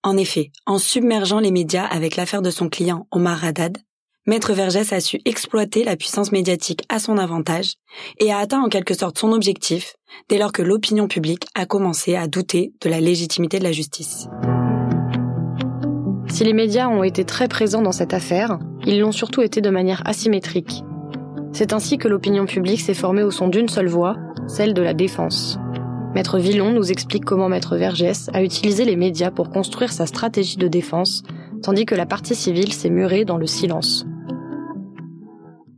En 0.03 0.17
effet, 0.17 0.51
en 0.67 0.79
submergeant 0.79 1.41
les 1.41 1.51
médias 1.51 1.85
avec 1.85 2.17
l'affaire 2.17 2.43
de 2.43 2.51
son 2.51 2.69
client 2.69 3.07
Omar 3.11 3.45
Haddad, 3.45 3.79
Maître 4.27 4.53
Vergès 4.53 4.93
a 4.93 5.01
su 5.01 5.21
exploiter 5.25 5.85
la 5.85 5.97
puissance 5.97 6.33
médiatique 6.33 6.85
à 6.91 6.99
son 6.99 7.17
avantage 7.17 7.75
et 8.19 8.31
a 8.31 8.39
atteint 8.39 8.61
en 8.61 8.69
quelque 8.69 8.93
sorte 8.93 9.19
son 9.19 9.33
objectif 9.33 9.95
dès 10.29 10.37
lors 10.39 10.53
que 10.53 10.61
l'opinion 10.63 11.09
publique 11.09 11.47
a 11.55 11.65
commencé 11.65 12.15
à 12.15 12.29
douter 12.29 12.73
de 12.83 12.91
la 12.91 13.01
légitimité 13.01 13.59
de 13.59 13.65
la 13.65 13.73
justice. 13.73 14.29
Si 16.29 16.45
les 16.45 16.53
médias 16.53 16.89
ont 16.89 17.03
été 17.03 17.25
très 17.25 17.49
présents 17.49 17.83
dans 17.83 17.93
cette 17.93 18.15
affaire, 18.15 18.59
ils 18.87 19.01
l'ont 19.01 19.13
surtout 19.13 19.43
été 19.43 19.61
de 19.61 19.71
manière 19.71 20.03
asymétrique. 20.07 20.85
C'est 21.53 21.73
ainsi 21.73 21.99
que 21.99 22.09
l'opinion 22.09 22.47
publique 22.47 22.81
s'est 22.81 22.95
formée 22.95 23.23
au 23.23 23.31
son 23.31 23.49
d'une 23.49 23.69
seule 23.69 23.89
voix, 23.89 24.17
celle 24.47 24.75
de 24.75 24.83
la 24.83 24.95
défense. 24.95 25.59
Maître 26.15 26.39
Villon 26.39 26.71
nous 26.71 26.91
explique 26.91 27.25
comment 27.25 27.49
Maître 27.49 27.77
Vergès 27.77 28.29
a 28.33 28.43
utilisé 28.43 28.85
les 28.85 28.97
médias 28.97 29.31
pour 29.31 29.51
construire 29.51 29.93
sa 29.93 30.07
stratégie 30.07 30.57
de 30.57 30.69
défense, 30.69 31.23
tandis 31.63 31.87
que 31.87 31.95
la 31.95 32.07
partie 32.07 32.35
civile 32.35 32.73
s'est 32.73 32.91
murée 32.91 33.25
dans 33.25 33.37
le 33.39 33.47
silence. 33.47 34.07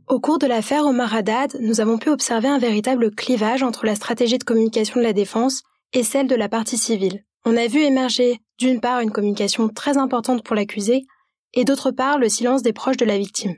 Au 0.07 0.19
cours 0.19 0.39
de 0.39 0.47
l'affaire 0.47 0.85
Omar 0.85 1.15
Haddad, 1.15 1.57
nous 1.61 1.79
avons 1.79 1.97
pu 1.97 2.09
observer 2.09 2.49
un 2.49 2.59
véritable 2.59 3.11
clivage 3.11 3.63
entre 3.63 3.85
la 3.85 3.95
stratégie 3.95 4.37
de 4.37 4.43
communication 4.43 4.99
de 4.99 5.05
la 5.05 5.13
défense 5.13 5.63
et 5.93 6.03
celle 6.03 6.27
de 6.27 6.35
la 6.35 6.49
partie 6.49 6.77
civile. 6.77 7.23
On 7.45 7.57
a 7.57 7.67
vu 7.67 7.79
émerger 7.79 8.39
d'une 8.61 8.79
part 8.79 8.99
une 8.99 9.11
communication 9.11 9.69
très 9.69 9.97
importante 9.97 10.43
pour 10.43 10.55
l'accusé, 10.55 11.05
et 11.53 11.65
d'autre 11.65 11.91
part 11.91 12.17
le 12.17 12.29
silence 12.29 12.61
des 12.61 12.73
proches 12.73 12.97
de 12.97 13.05
la 13.05 13.17
victime. 13.17 13.55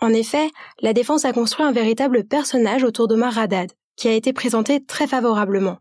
En 0.00 0.10
effet, 0.10 0.50
la 0.80 0.92
défense 0.92 1.24
a 1.24 1.32
construit 1.32 1.66
un 1.66 1.72
véritable 1.72 2.24
personnage 2.24 2.84
autour 2.84 3.08
d'Omar 3.08 3.38
Haddad, 3.38 3.72
qui 3.96 4.08
a 4.08 4.12
été 4.12 4.32
présenté 4.32 4.84
très 4.84 5.06
favorablement. 5.06 5.78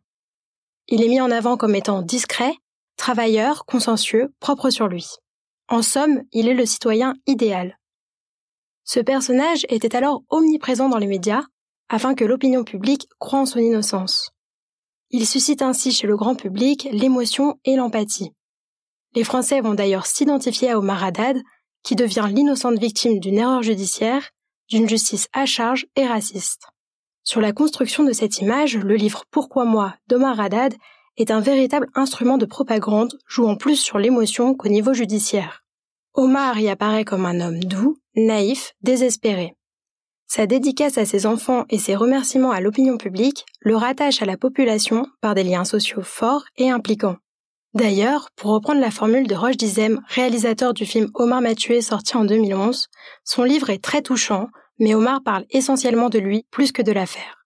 Il 0.87 1.03
est 1.03 1.07
mis 1.07 1.21
en 1.21 1.31
avant 1.31 1.57
comme 1.57 1.75
étant 1.75 2.01
discret, 2.01 2.53
travailleur, 2.97 3.65
consciencieux, 3.65 4.33
propre 4.39 4.69
sur 4.69 4.87
lui. 4.87 5.05
En 5.67 5.81
somme, 5.81 6.23
il 6.31 6.47
est 6.47 6.53
le 6.53 6.65
citoyen 6.65 7.13
idéal. 7.27 7.77
Ce 8.83 8.99
personnage 8.99 9.65
était 9.69 9.95
alors 9.95 10.23
omniprésent 10.29 10.89
dans 10.89 10.99
les 10.99 11.07
médias, 11.07 11.43
afin 11.89 12.15
que 12.15 12.25
l'opinion 12.25 12.63
publique 12.63 13.07
croie 13.19 13.39
en 13.39 13.45
son 13.45 13.59
innocence. 13.59 14.31
Il 15.09 15.27
suscite 15.27 15.61
ainsi 15.61 15.91
chez 15.91 16.07
le 16.07 16.17
grand 16.17 16.35
public 16.35 16.87
l'émotion 16.91 17.59
et 17.65 17.75
l'empathie. 17.75 18.31
Les 19.15 19.23
Français 19.23 19.61
vont 19.61 19.73
d'ailleurs 19.73 20.05
s'identifier 20.05 20.71
à 20.71 20.77
Omar 20.77 21.03
Haddad, 21.03 21.41
qui 21.83 21.95
devient 21.95 22.27
l'innocente 22.29 22.77
victime 22.77 23.19
d'une 23.19 23.37
erreur 23.37 23.63
judiciaire, 23.63 24.31
d'une 24.69 24.89
justice 24.89 25.29
à 25.33 25.45
charge 25.45 25.87
et 25.95 26.05
raciste. 26.05 26.67
Sur 27.23 27.41
la 27.41 27.53
construction 27.53 28.03
de 28.03 28.11
cette 28.11 28.39
image, 28.39 28.77
le 28.77 28.95
livre 28.95 29.23
Pourquoi 29.31 29.65
moi 29.65 29.95
d'Omar 30.07 30.39
Haddad 30.39 30.75
est 31.17 31.31
un 31.31 31.39
véritable 31.39 31.87
instrument 31.95 32.37
de 32.37 32.45
propagande 32.45 33.17
jouant 33.27 33.55
plus 33.55 33.77
sur 33.77 33.99
l'émotion 33.99 34.53
qu'au 34.53 34.67
niveau 34.67 34.93
judiciaire. 34.93 35.63
Omar 36.13 36.59
y 36.59 36.69
apparaît 36.69 37.05
comme 37.05 37.25
un 37.25 37.39
homme 37.39 37.63
doux, 37.63 37.97
naïf, 38.15 38.73
désespéré. 38.81 39.53
Sa 40.27 40.47
dédicace 40.47 40.97
à 40.97 41.05
ses 41.05 41.25
enfants 41.25 41.65
et 41.69 41.77
ses 41.77 41.95
remerciements 41.95 42.51
à 42.51 42.59
l'opinion 42.59 42.97
publique 42.97 43.45
le 43.61 43.75
rattachent 43.75 44.21
à 44.21 44.25
la 44.25 44.37
population 44.37 45.07
par 45.21 45.35
des 45.35 45.43
liens 45.43 45.65
sociaux 45.65 46.01
forts 46.01 46.45
et 46.57 46.69
impliquants. 46.69 47.17
D'ailleurs, 47.75 48.29
pour 48.37 48.51
reprendre 48.51 48.79
la 48.79 48.89
formule 48.89 49.27
de 49.27 49.35
Roche 49.35 49.57
Dizem, 49.57 50.01
réalisateur 50.07 50.73
du 50.73 50.85
film 50.85 51.11
Omar 51.13 51.41
m'a 51.41 51.55
tué 51.55 51.81
sorti 51.81 52.15
en 52.15 52.23
2011, 52.23 52.87
son 53.25 53.43
livre 53.43 53.69
est 53.69 53.83
très 53.83 54.01
touchant, 54.01 54.47
mais 54.79 54.95
Omar 54.95 55.21
parle 55.21 55.45
essentiellement 55.49 56.07
de 56.07 56.17
lui 56.17 56.45
plus 56.51 56.71
que 56.71 56.81
de 56.81 56.93
l'affaire. 56.93 57.45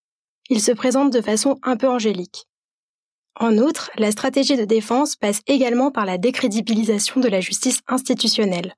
Il 0.52 0.62
se 0.62 0.72
présente 0.72 1.12
de 1.12 1.22
façon 1.22 1.58
un 1.64 1.78
peu 1.78 1.88
angélique. 1.88 2.46
En 3.40 3.58
outre, 3.58 3.90
la 3.98 4.12
stratégie 4.12 4.56
de 4.56 4.66
défense 4.66 5.16
passe 5.16 5.42
également 5.48 5.90
par 5.90 6.06
la 6.06 6.20
décrédibilisation 6.20 7.20
de 7.20 7.28
la 7.28 7.42
justice 7.42 7.82
institutionnelle. 7.88 8.76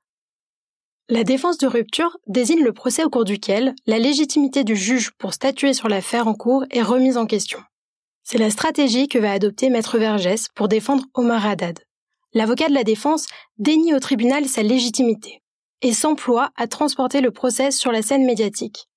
La 1.10 1.26
défense 1.26 1.58
de 1.58 1.68
rupture 1.68 2.16
désigne 2.28 2.64
le 2.64 2.72
procès 2.72 3.04
au 3.04 3.10
cours 3.10 3.26
duquel 3.26 3.76
la 3.86 4.00
légitimité 4.00 4.64
du 4.64 4.78
juge 4.78 5.12
pour 5.18 5.34
statuer 5.34 5.74
sur 5.74 5.90
l'affaire 5.90 6.30
en 6.30 6.34
cours 6.34 6.64
est 6.70 6.82
remise 6.82 7.18
en 7.18 7.26
question. 7.26 7.60
C'est 8.24 8.38
la 8.38 8.50
stratégie 8.50 9.08
que 9.08 9.20
va 9.20 9.32
adopter 9.32 9.70
Maître 9.70 9.98
Vergès 9.98 10.48
pour 10.56 10.68
défendre 10.68 11.06
Omar 11.14 11.46
Haddad. 11.46 11.80
L'avocat 12.34 12.70
de 12.70 12.74
la 12.74 12.84
défense 12.84 13.26
dénie 13.58 13.94
au 13.94 14.00
tribunal 14.00 14.48
sa 14.48 14.64
légitimité 14.64 15.42
et 15.82 15.94
s'emploie 15.94 16.52
à 16.56 16.68
transporter 16.68 17.22
le 17.22 17.32
procès 17.32 17.72
sur 17.72 17.92
la 17.92 18.02
scène 18.02 18.26
médiatique. 18.26 18.88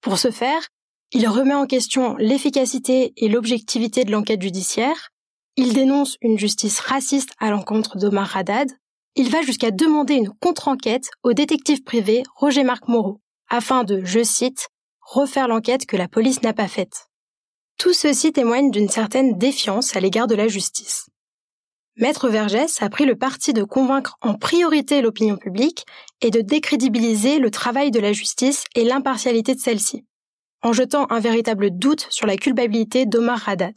Pour 0.00 0.18
ce 0.18 0.30
faire, 0.30 0.68
il 1.12 1.28
remet 1.28 1.54
en 1.54 1.66
question 1.66 2.16
l'efficacité 2.16 3.12
et 3.16 3.28
l'objectivité 3.28 4.04
de 4.04 4.10
l'enquête 4.10 4.42
judiciaire, 4.42 5.10
il 5.56 5.72
dénonce 5.72 6.16
une 6.20 6.38
justice 6.38 6.80
raciste 6.80 7.30
à 7.38 7.50
l'encontre 7.50 7.96
d'Omar 7.96 8.36
Haddad, 8.36 8.68
il 9.14 9.30
va 9.30 9.42
jusqu'à 9.42 9.70
demander 9.70 10.14
une 10.14 10.30
contre-enquête 10.30 11.10
au 11.22 11.32
détective 11.32 11.84
privé 11.84 12.24
Roger-Marc 12.34 12.88
Moreau, 12.88 13.20
afin 13.48 13.84
de, 13.84 14.02
je 14.04 14.24
cite, 14.24 14.68
refaire 15.00 15.46
l'enquête 15.46 15.86
que 15.86 15.96
la 15.96 16.08
police 16.08 16.42
n'a 16.42 16.52
pas 16.52 16.66
faite. 16.66 17.06
Tout 17.78 17.92
ceci 17.92 18.32
témoigne 18.32 18.70
d'une 18.70 18.88
certaine 18.88 19.36
défiance 19.36 19.96
à 19.96 20.00
l'égard 20.00 20.26
de 20.26 20.34
la 20.34 20.48
justice. 20.48 21.06
Maître 21.96 22.28
Vergès 22.28 22.82
a 22.82 22.88
pris 22.88 23.04
le 23.04 23.16
parti 23.16 23.52
de 23.52 23.62
convaincre 23.62 24.16
en 24.20 24.34
priorité 24.34 25.00
l'opinion 25.00 25.36
publique 25.36 25.84
et 26.20 26.30
de 26.30 26.40
décrédibiliser 26.40 27.38
le 27.38 27.50
travail 27.50 27.90
de 27.90 28.00
la 28.00 28.12
justice 28.12 28.64
et 28.74 28.84
l'impartialité 28.84 29.54
de 29.54 29.60
celle-ci, 29.60 30.04
en 30.62 30.72
jetant 30.72 31.06
un 31.10 31.20
véritable 31.20 31.70
doute 31.70 32.08
sur 32.10 32.26
la 32.26 32.36
culpabilité 32.36 33.06
d'Omar 33.06 33.48
Haddad. 33.48 33.74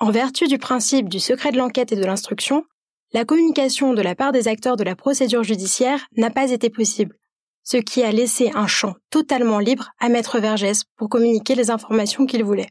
En 0.00 0.10
vertu 0.10 0.48
du 0.48 0.58
principe 0.58 1.08
du 1.08 1.20
secret 1.20 1.52
de 1.52 1.58
l'enquête 1.58 1.92
et 1.92 1.96
de 1.96 2.04
l'instruction, 2.04 2.64
la 3.12 3.24
communication 3.24 3.94
de 3.94 4.02
la 4.02 4.16
part 4.16 4.32
des 4.32 4.48
acteurs 4.48 4.76
de 4.76 4.82
la 4.82 4.96
procédure 4.96 5.44
judiciaire 5.44 6.04
n'a 6.16 6.30
pas 6.30 6.50
été 6.50 6.68
possible, 6.68 7.16
ce 7.62 7.76
qui 7.76 8.02
a 8.02 8.10
laissé 8.10 8.50
un 8.54 8.66
champ 8.66 8.94
totalement 9.10 9.60
libre 9.60 9.90
à 10.00 10.08
Maître 10.08 10.40
Vergès 10.40 10.82
pour 10.96 11.08
communiquer 11.08 11.54
les 11.54 11.70
informations 11.70 12.26
qu'il 12.26 12.42
voulait. 12.42 12.70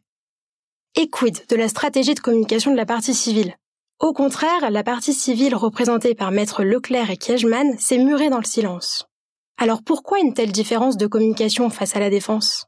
Et 0.96 1.10
quid 1.10 1.48
de 1.50 1.56
la 1.56 1.70
stratégie 1.70 2.14
de 2.14 2.20
communication 2.20 2.72
de 2.72 2.78
la 2.78 2.86
partie 2.86 3.16
civile? 3.16 3.56
Au 4.00 4.14
contraire, 4.14 4.70
la 4.70 4.84
partie 4.84 5.14
civile 5.14 5.56
représentée 5.56 6.14
par 6.14 6.32
Maître 6.32 6.64
Leclerc 6.64 7.10
et 7.10 7.18
Kiejman 7.18 7.78
s'est 7.80 7.98
murée 7.98 8.30
dans 8.30 8.38
le 8.38 8.44
silence. 8.44 9.08
Alors 9.58 9.82
pourquoi 9.84 10.20
une 10.20 10.36
telle 10.36 10.52
différence 10.52 10.98
de 10.98 11.08
communication 11.08 11.72
face 11.72 11.96
à 11.96 12.00
la 12.00 12.12
défense? 12.12 12.68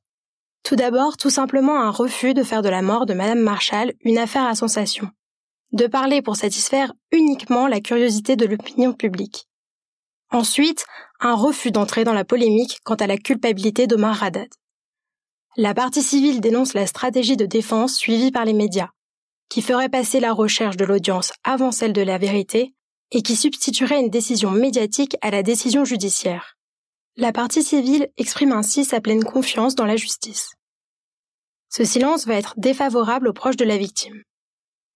Tout 0.64 0.76
d'abord, 0.76 1.18
tout 1.18 1.30
simplement 1.30 1.80
un 1.80 1.92
refus 1.92 2.34
de 2.34 2.42
faire 2.42 2.64
de 2.64 2.70
la 2.70 2.82
mort 2.82 3.06
de 3.06 3.14
Madame 3.14 3.42
Marshall 3.42 3.94
une 4.02 4.18
affaire 4.18 4.46
à 4.46 4.56
sensation 4.56 5.10
de 5.72 5.88
parler 5.88 6.22
pour 6.22 6.38
satisfaire 6.38 6.94
uniquement 7.12 7.68
la 7.68 7.82
curiosité 7.82 8.36
de 8.36 8.46
l'opinion 8.46 8.94
publique. 8.94 9.48
Ensuite, 10.32 10.86
un 11.20 11.36
refus 11.36 11.72
d'entrer 11.72 12.04
dans 12.06 12.14
la 12.14 12.24
polémique 12.24 12.80
quant 12.86 12.96
à 12.96 13.08
la 13.08 13.18
culpabilité 13.18 13.86
d'Omar 13.86 14.24
Haddad. 14.24 14.48
La 15.58 15.74
partie 15.74 16.04
civile 16.04 16.42
dénonce 16.42 16.74
la 16.74 16.86
stratégie 16.86 17.38
de 17.38 17.46
défense 17.46 17.96
suivie 17.96 18.32
par 18.32 18.44
les 18.44 18.52
médias, 18.52 18.90
qui 19.48 19.62
ferait 19.62 19.88
passer 19.88 20.20
la 20.20 20.34
recherche 20.34 20.76
de 20.76 20.84
l'audience 20.84 21.32
avant 21.46 21.72
celle 21.72 21.94
de 21.94 22.02
la 22.02 22.18
vérité 22.18 22.74
et 23.12 23.22
qui 23.22 23.38
substituerait 23.38 24.02
une 24.02 24.10
décision 24.10 24.52
médiatique 24.52 25.16
à 25.22 25.32
la 25.32 25.44
décision 25.44 25.86
judiciaire. 25.86 26.58
La 27.16 27.32
partie 27.32 27.64
civile 27.64 28.10
exprime 28.18 28.52
ainsi 28.52 28.84
sa 28.84 29.00
pleine 29.00 29.24
confiance 29.24 29.76
dans 29.76 29.86
la 29.86 29.96
justice. 29.96 30.52
Ce 31.70 31.86
silence 31.86 32.28
va 32.28 32.36
être 32.36 32.56
défavorable 32.58 33.30
aux 33.30 33.34
proches 33.34 33.56
de 33.56 33.64
la 33.64 33.78
victime. 33.78 34.24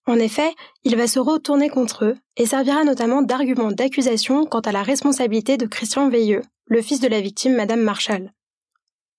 En 0.07 0.15
effet, 0.15 0.53
il 0.83 0.97
va 0.97 1.07
se 1.07 1.19
retourner 1.19 1.69
contre 1.69 2.03
eux 2.03 2.17
et 2.35 2.45
servira 2.45 2.83
notamment 2.83 3.21
d'argument 3.21 3.71
d'accusation 3.71 4.45
quant 4.45 4.59
à 4.59 4.73
la 4.73 4.83
responsabilité 4.83 5.55
de 5.55 5.67
Christian 5.67 6.09
Veilleux, 6.09 6.41
le 6.65 6.81
fils 6.81 6.99
de 6.99 7.07
la 7.07 7.21
victime 7.21 7.55
Madame 7.55 7.81
Marshall. 7.81 8.33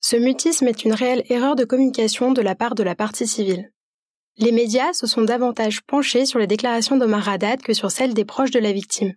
Ce 0.03 0.17
mutisme 0.17 0.67
est 0.67 0.85
une 0.85 0.95
réelle 0.95 1.25
erreur 1.29 1.57
de 1.57 1.65
communication 1.65 2.33
de 2.33 2.41
la 2.41 2.55
part 2.55 2.75
de 2.75 2.83
la 2.83 2.95
partie 2.95 3.27
civile. 3.27 3.71
Les 4.39 4.51
médias 4.51 4.95
se 4.95 5.07
sont 5.07 5.23
davantage 5.23 5.83
penchés 5.83 6.25
sur 6.25 6.39
les 6.39 6.47
déclarations 6.47 6.97
d'Omar 6.97 7.29
Haddad 7.29 7.61
que 7.61 7.75
sur 7.75 7.91
celles 7.91 8.15
des 8.15 8.25
proches 8.25 8.51
de 8.51 8.59
la 8.59 8.73
victime, 8.73 9.13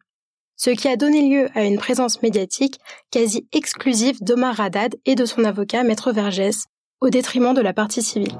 ce 0.57 0.71
qui 0.71 0.89
a 0.89 0.97
donné 0.97 1.29
lieu 1.29 1.47
à 1.55 1.63
une 1.63 1.77
présence 1.77 2.21
médiatique 2.21 2.79
quasi 3.11 3.47
exclusive 3.53 4.21
d'Omar 4.21 4.59
Haddad 4.59 4.95
et 5.05 5.15
de 5.15 5.23
son 5.23 5.45
avocat 5.45 5.83
Maître 5.83 6.11
Vergès, 6.11 6.65
au 6.99 7.09
détriment 7.09 7.53
de 7.53 7.61
la 7.61 7.73
partie 7.73 8.01
civile. 8.01 8.37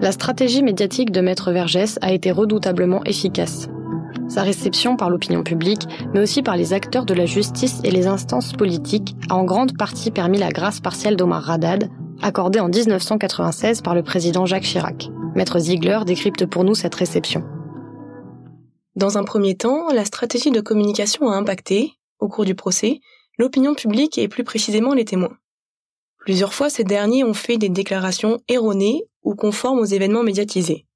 La 0.00 0.10
stratégie 0.10 0.64
médiatique 0.64 1.12
de 1.12 1.20
Maître 1.20 1.52
Vergès 1.52 1.98
a 2.02 2.12
été 2.12 2.32
redoutablement 2.32 3.04
efficace. 3.04 3.68
Sa 4.28 4.42
réception 4.42 4.96
par 4.96 5.10
l'opinion 5.10 5.42
publique, 5.42 5.86
mais 6.12 6.20
aussi 6.20 6.42
par 6.42 6.56
les 6.56 6.72
acteurs 6.72 7.04
de 7.04 7.14
la 7.14 7.26
justice 7.26 7.80
et 7.84 7.90
les 7.90 8.06
instances 8.06 8.52
politiques, 8.52 9.14
a 9.28 9.36
en 9.36 9.44
grande 9.44 9.76
partie 9.76 10.10
permis 10.10 10.38
la 10.38 10.50
grâce 10.50 10.80
partielle 10.80 11.16
d'Omar 11.16 11.50
Haddad, 11.50 11.90
accordée 12.22 12.60
en 12.60 12.68
1996 12.68 13.82
par 13.82 13.94
le 13.94 14.02
président 14.02 14.46
Jacques 14.46 14.64
Chirac. 14.64 15.10
Maître 15.34 15.58
Ziegler 15.58 16.00
décrypte 16.06 16.46
pour 16.46 16.64
nous 16.64 16.74
cette 16.74 16.94
réception. 16.94 17.44
Dans 18.96 19.18
un 19.18 19.24
premier 19.24 19.56
temps, 19.56 19.88
la 19.92 20.04
stratégie 20.04 20.52
de 20.52 20.60
communication 20.60 21.28
a 21.28 21.36
impacté, 21.36 21.92
au 22.20 22.28
cours 22.28 22.44
du 22.44 22.54
procès, 22.54 23.00
l'opinion 23.38 23.74
publique 23.74 24.18
et 24.18 24.28
plus 24.28 24.44
précisément 24.44 24.94
les 24.94 25.04
témoins. 25.04 25.36
Plusieurs 26.18 26.54
fois, 26.54 26.70
ces 26.70 26.84
derniers 26.84 27.24
ont 27.24 27.34
fait 27.34 27.58
des 27.58 27.68
déclarations 27.68 28.38
erronées 28.48 29.02
ou 29.22 29.34
conformes 29.34 29.80
aux 29.80 29.84
événements 29.84 30.22
médiatisés. 30.22 30.86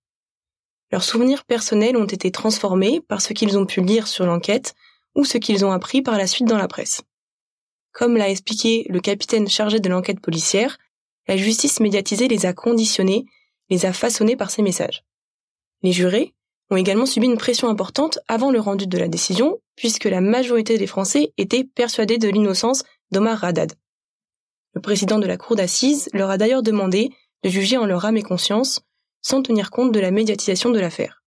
Leurs 0.91 1.05
souvenirs 1.05 1.45
personnels 1.45 1.97
ont 1.97 2.07
été 2.07 2.31
transformés 2.31 3.01
par 3.01 3.21
ce 3.21 3.33
qu'ils 3.33 3.59
ont 3.59 3.67
pu 3.67 3.83
lire 3.83 4.07
sur 4.07 4.25
l'enquête 4.25 4.75
ou 5.15 5.25
ce 5.25 5.39
qu'ils 5.39 5.65
ont 5.65 5.73
appris 5.73 6.03
par 6.03 6.17
la 6.17 6.27
suite 6.27 6.49
dans 6.49 6.59
la 6.59 6.69
presse. 6.69 7.03
Comme 7.93 8.17
l'a 8.17 8.31
expliqué 8.31 8.87
le 8.89 9.01
capitaine 9.01 9.49
chargé 9.49 9.81
de 9.81 9.89
l'enquête 9.89 10.21
policière, 10.21 10.79
la 11.27 11.37
justice 11.37 11.81
médiatisée 11.81 12.29
les 12.29 12.47
a 12.47 12.53
conditionnés, 12.53 13.27
les 13.69 13.85
a 13.85 13.93
façonnés 13.93 14.37
par 14.37 14.51
ces 14.51 14.63
messages. 14.63 15.05
Les 15.83 15.93
jurés 15.93 16.35
ont 16.71 16.77
également 16.77 17.07
subi 17.07 17.27
une 17.27 17.39
pression 17.39 17.69
importante 17.69 18.19
avant 18.29 18.51
le 18.51 18.61
rendu 18.61 18.87
de 18.87 18.99
la 18.99 19.09
décision, 19.09 19.59
puisque 19.77 20.05
la 20.05 20.21
majorité 20.21 20.79
des 20.79 20.87
Français 20.87 21.33
étaient 21.37 21.65
persuadés 21.65 22.19
de 22.19 22.29
l'innocence 22.29 22.85
d'Omar 23.11 23.43
Haddad. 23.45 23.75
Le 24.75 24.81
président 24.81 25.19
de 25.19 25.27
la 25.27 25.37
cour 25.37 25.57
d'assises 25.57 26.09
leur 26.13 26.31
a 26.31 26.39
d'ailleurs 26.39 26.63
demandé 26.63 27.11
de 27.43 27.49
juger 27.49 27.77
en 27.77 27.87
leur 27.87 28.05
âme 28.05 28.17
et 28.17 28.23
conscience, 28.23 28.83
sans 29.23 29.43
tenir 29.43 29.71
compte 29.71 29.93
de 29.93 30.01
la 30.01 30.11
médiatisation 30.11 30.71
de 30.71 30.81
l'affaire. 30.81 31.23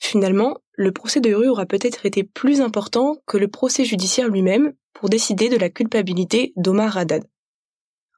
Finalement, 0.00 0.58
le 0.72 0.92
procès 0.92 1.20
de 1.20 1.32
rue 1.32 1.48
aura 1.48 1.66
peut-être 1.66 2.04
été 2.04 2.24
plus 2.24 2.60
important 2.60 3.16
que 3.26 3.38
le 3.38 3.48
procès 3.48 3.84
judiciaire 3.84 4.28
lui-même 4.28 4.74
pour 4.92 5.08
décider 5.08 5.48
de 5.48 5.56
la 5.56 5.70
culpabilité 5.70 6.52
d'Omar 6.56 6.96
Haddad. 6.96 7.24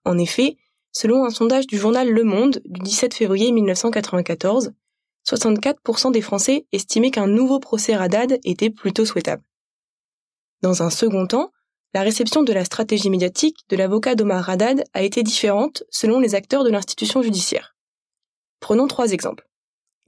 En 0.04 0.18
effet, 0.18 0.56
selon 0.92 1.24
un 1.24 1.30
sondage 1.30 1.66
du 1.66 1.78
journal 1.78 2.10
Le 2.10 2.24
Monde 2.24 2.60
du 2.64 2.80
17 2.80 3.14
février 3.14 3.52
1994, 3.52 4.72
64% 5.28 6.12
des 6.12 6.20
Français 6.20 6.66
estimaient 6.72 7.10
qu'un 7.10 7.26
nouveau 7.26 7.60
procès 7.60 7.94
Haddad 7.94 8.38
était 8.44 8.70
plutôt 8.70 9.04
souhaitable. 9.04 9.42
Dans 10.62 10.82
un 10.82 10.90
second 10.90 11.26
temps, 11.26 11.52
la 11.94 12.02
réception 12.02 12.42
de 12.42 12.52
la 12.52 12.64
stratégie 12.64 13.10
médiatique 13.10 13.58
de 13.68 13.76
l'avocat 13.76 14.14
d'Omar 14.14 14.48
Haddad 14.48 14.84
a 14.92 15.02
été 15.02 15.22
différente 15.22 15.84
selon 15.90 16.20
les 16.20 16.34
acteurs 16.34 16.64
de 16.64 16.70
l'institution 16.70 17.22
judiciaire. 17.22 17.75
Prenons 18.60 18.86
trois 18.86 19.12
exemples. 19.12 19.46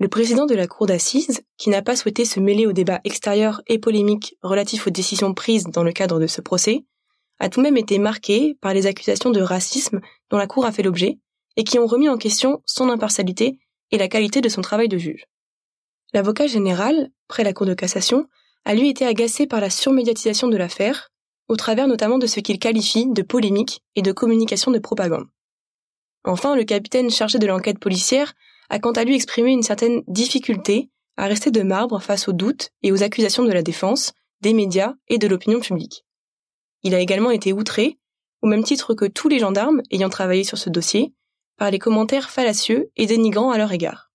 Le 0.01 0.09
président 0.09 0.47
de 0.47 0.55
la 0.55 0.67
cour 0.67 0.87
d'assises, 0.87 1.43
qui 1.57 1.71
n'a 1.71 1.83
pas 1.83 1.97
souhaité 1.97 2.25
se 2.25 2.39
mêler 2.39 2.67
au 2.67 2.73
débat 2.73 3.01
extérieur 3.05 3.63
et 3.67 3.79
polémique 3.79 4.37
relatif 4.43 4.87
aux 4.87 4.91
décisions 4.91 5.35
prises 5.35 5.65
dans 5.65 5.83
le 5.83 5.93
cadre 5.93 6.21
de 6.21 6.27
ce 6.27 6.41
procès, 6.41 6.85
a 7.41 7.49
tout 7.49 7.61
de 7.61 7.65
même 7.65 7.77
été 7.77 7.99
marqué 7.99 8.57
par 8.61 8.75
les 8.75 8.87
accusations 8.87 9.31
de 9.31 9.41
racisme 9.41 10.01
dont 10.31 10.39
la 10.39 10.47
cour 10.47 10.67
a 10.67 10.73
fait 10.73 10.83
l'objet 10.83 11.19
et 11.57 11.65
qui 11.65 11.79
ont 11.79 11.87
remis 11.87 12.09
en 12.09 12.17
question 12.17 12.63
son 12.65 12.91
impartialité 12.91 13.59
et 13.91 13.99
la 13.99 14.09
qualité 14.09 14.41
de 14.41 14.49
son 14.49 14.61
travail 14.61 14.89
de 14.89 14.99
juge. 14.99 15.27
L'avocat 16.13 16.47
général, 16.47 17.11
près 17.27 17.45
la 17.45 17.53
cour 17.53 17.67
de 17.67 17.75
cassation, 17.75 18.29
a 18.65 18.75
lui 18.75 18.89
été 18.89 19.05
agacé 19.05 19.47
par 19.47 19.61
la 19.61 19.71
surmédiatisation 19.71 20.49
de 20.49 20.57
l'affaire 20.57 21.11
au 21.49 21.57
travers 21.57 21.89
notamment 21.89 22.19
de 22.19 22.27
ce 22.27 22.41
qu'il 22.41 22.59
qualifie 22.59 23.07
de 23.07 23.23
polémique 23.23 23.83
et 23.97 24.03
de 24.03 24.13
communication 24.13 24.71
de 24.71 24.79
propagande. 24.79 25.27
Enfin, 26.29 26.55
le 26.55 26.64
capitaine 26.64 27.09
chargé 27.09 27.38
de 27.38 27.47
l'enquête 27.47 27.79
policière 27.79 28.35
a 28.69 28.79
quant 28.79 28.93
à 28.93 29.05
lui 29.05 29.14
exprimé 29.14 29.51
une 29.51 29.62
certaine 29.62 30.03
difficulté 30.09 30.91
à 31.17 31.25
rester 31.25 31.51
de 31.51 31.62
marbre 31.62 32.03
face 32.03 32.29
aux 32.29 32.35
doutes 32.35 32.69
et 32.83 32.93
aux 32.93 33.03
accusations 33.03 33.45
de 33.45 33.51
la 33.51 33.62
défense, 33.62 34.12
des 34.43 34.53
médias 34.53 34.93
et 35.09 35.17
de 35.17 35.27
l'opinion 35.27 35.59
publique. 35.59 36.05
Il 36.83 36.95
a 36.95 37.01
également 37.01 37.31
été 37.31 37.55
outré, 37.55 37.99
au 38.43 38.47
même 38.47 38.62
titre 38.62 38.93
que 38.93 39.07
tous 39.07 39.29
les 39.29 39.38
gendarmes 39.38 39.81
ayant 39.91 40.11
travaillé 40.11 40.45
sur 40.45 40.59
ce 40.59 40.69
dossier, 40.69 41.14
par 41.57 41.71
les 41.71 41.79
commentaires 41.79 42.29
fallacieux 42.29 42.91
et 42.97 43.07
dénigrants 43.07 43.51
à 43.51 43.57
leur 43.57 43.73
égard. 43.73 44.12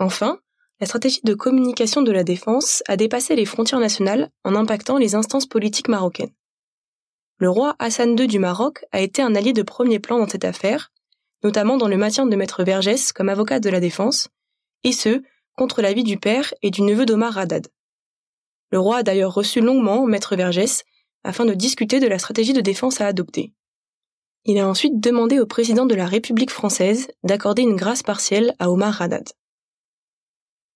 Enfin, 0.00 0.40
la 0.80 0.88
stratégie 0.88 1.20
de 1.22 1.34
communication 1.34 2.02
de 2.02 2.10
la 2.10 2.24
défense 2.24 2.82
a 2.88 2.96
dépassé 2.96 3.36
les 3.36 3.46
frontières 3.46 3.80
nationales 3.80 4.30
en 4.42 4.56
impactant 4.56 4.98
les 4.98 5.14
instances 5.14 5.46
politiques 5.46 5.88
marocaines. 5.88 6.34
Le 7.38 7.48
roi 7.48 7.76
Hassan 7.78 8.18
II 8.18 8.26
du 8.26 8.40
Maroc 8.40 8.84
a 8.90 9.00
été 9.00 9.22
un 9.22 9.34
allié 9.36 9.52
de 9.52 9.62
premier 9.62 10.00
plan 10.00 10.18
dans 10.18 10.28
cette 10.28 10.44
affaire, 10.44 10.92
notamment 11.44 11.76
dans 11.76 11.86
le 11.86 11.96
maintien 11.96 12.26
de 12.26 12.34
Maître 12.34 12.64
Vergès 12.64 13.12
comme 13.12 13.28
avocat 13.28 13.60
de 13.60 13.70
la 13.70 13.78
défense, 13.78 14.28
et 14.82 14.92
ce, 14.92 15.22
contre 15.56 15.80
l'avis 15.80 16.02
du 16.02 16.18
père 16.18 16.52
et 16.62 16.70
du 16.70 16.82
neveu 16.82 17.06
d'Omar 17.06 17.38
Haddad. 17.38 17.68
Le 18.70 18.80
roi 18.80 18.98
a 18.98 19.02
d'ailleurs 19.04 19.34
reçu 19.34 19.60
longuement 19.60 20.04
Maître 20.06 20.34
Vergès 20.34 20.84
afin 21.22 21.44
de 21.44 21.54
discuter 21.54 22.00
de 22.00 22.08
la 22.08 22.18
stratégie 22.18 22.52
de 22.52 22.60
défense 22.60 23.00
à 23.00 23.06
adopter. 23.06 23.52
Il 24.44 24.58
a 24.58 24.68
ensuite 24.68 25.00
demandé 25.00 25.38
au 25.38 25.46
président 25.46 25.86
de 25.86 25.94
la 25.94 26.06
République 26.06 26.50
française 26.50 27.08
d'accorder 27.22 27.62
une 27.62 27.76
grâce 27.76 28.02
partielle 28.02 28.54
à 28.58 28.70
Omar 28.70 29.00
Haddad. 29.00 29.28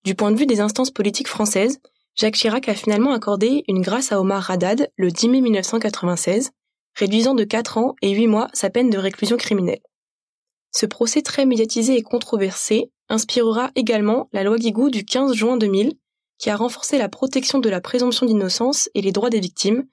Du 0.03 0.15
point 0.15 0.31
de 0.31 0.37
vue 0.37 0.45
des 0.45 0.59
instances 0.59 0.91
politiques 0.91 1.29
françaises, 1.29 1.79
Jacques 2.15 2.35
Chirac 2.35 2.69
a 2.69 2.75
finalement 2.75 3.11
accordé 3.11 3.63
une 3.67 3.81
grâce 3.81 4.11
à 4.11 4.21
Omar 4.21 4.49
Haddad 4.49 4.91
le 4.97 5.09
10 5.09 5.29
mai 5.29 5.41
1996, 5.41 6.51
réduisant 6.95 7.33
de 7.33 7.43
4 7.43 7.79
ans 7.79 7.95
et 8.03 8.11
8 8.11 8.27
mois 8.27 8.49
sa 8.53 8.69
peine 8.69 8.91
de 8.91 8.99
réclusion 8.99 9.35
criminelle. 9.35 9.81
Ce 10.71 10.85
procès 10.85 11.23
très 11.23 11.47
médiatisé 11.47 11.97
et 11.97 12.03
controversé 12.03 12.91
inspirera 13.09 13.71
également 13.75 14.29
la 14.31 14.43
loi 14.43 14.57
Guigou 14.57 14.91
du 14.91 15.05
15 15.05 15.33
juin 15.33 15.57
2000, 15.57 15.95
qui 16.37 16.49
a 16.51 16.55
renforcé 16.55 16.99
la 16.99 17.09
protection 17.09 17.57
de 17.59 17.69
la 17.69 17.81
présomption 17.81 18.27
d'innocence 18.27 18.89
et 18.93 19.01
les 19.01 19.11
droits 19.11 19.31
des 19.31 19.39
victimes, 19.39 19.87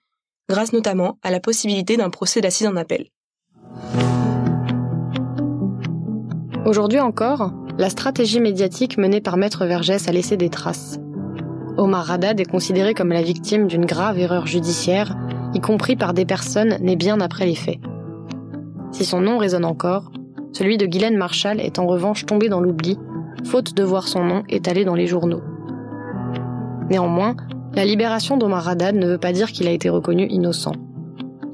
grâce 0.49 0.75
notamment 0.75 1.19
à 1.23 1.31
la 1.31 1.41
possibilité 1.41 1.97
d'un 1.97 2.11
procès 2.11 2.43
d'assises 2.43 2.67
en 2.67 2.77
appel. 2.77 3.09
Aujourd'hui 6.67 7.01
encore, 7.01 7.53
la 7.79 7.89
stratégie 7.89 8.41
médiatique 8.41 8.99
menée 8.99 9.23
par 9.23 9.39
Maître 9.39 9.65
Vergès 9.65 10.07
a 10.07 10.13
laissé 10.13 10.37
des 10.37 10.51
traces. 10.51 10.99
Omar 11.81 12.11
Haddad 12.11 12.39
est 12.39 12.45
considéré 12.45 12.93
comme 12.93 13.09
la 13.09 13.23
victime 13.23 13.67
d'une 13.67 13.87
grave 13.87 14.19
erreur 14.19 14.47
judiciaire, 14.47 15.17
y 15.55 15.61
compris 15.61 15.97
par 15.97 16.13
des 16.13 16.27
personnes 16.27 16.77
nées 16.83 16.95
bien 16.95 17.23
après 17.23 17.47
les 17.47 17.55
faits. 17.55 17.79
Si 18.93 19.07
son 19.07 19.23
nom 19.23 19.39
résonne 19.39 19.65
encore, 19.65 20.13
celui 20.53 20.77
de 20.77 20.85
Guylaine 20.85 21.17
Marshall 21.17 21.59
est 21.59 21.79
en 21.79 21.87
revanche 21.87 22.27
tombé 22.27 22.51
dans 22.51 22.61
l'oubli, 22.61 22.99
faute 23.47 23.75
de 23.75 23.83
voir 23.83 24.09
son 24.09 24.23
nom 24.23 24.43
étalé 24.51 24.85
dans 24.85 24.95
les 24.95 25.07
journaux. 25.07 25.41
Néanmoins, 26.91 27.35
la 27.73 27.87
libération 27.87 28.37
d'Omar 28.37 28.69
Haddad 28.69 28.97
ne 28.97 29.07
veut 29.07 29.19
pas 29.19 29.33
dire 29.33 29.51
qu'il 29.51 29.67
a 29.67 29.73
été 29.73 29.89
reconnu 29.89 30.27
innocent. 30.27 30.73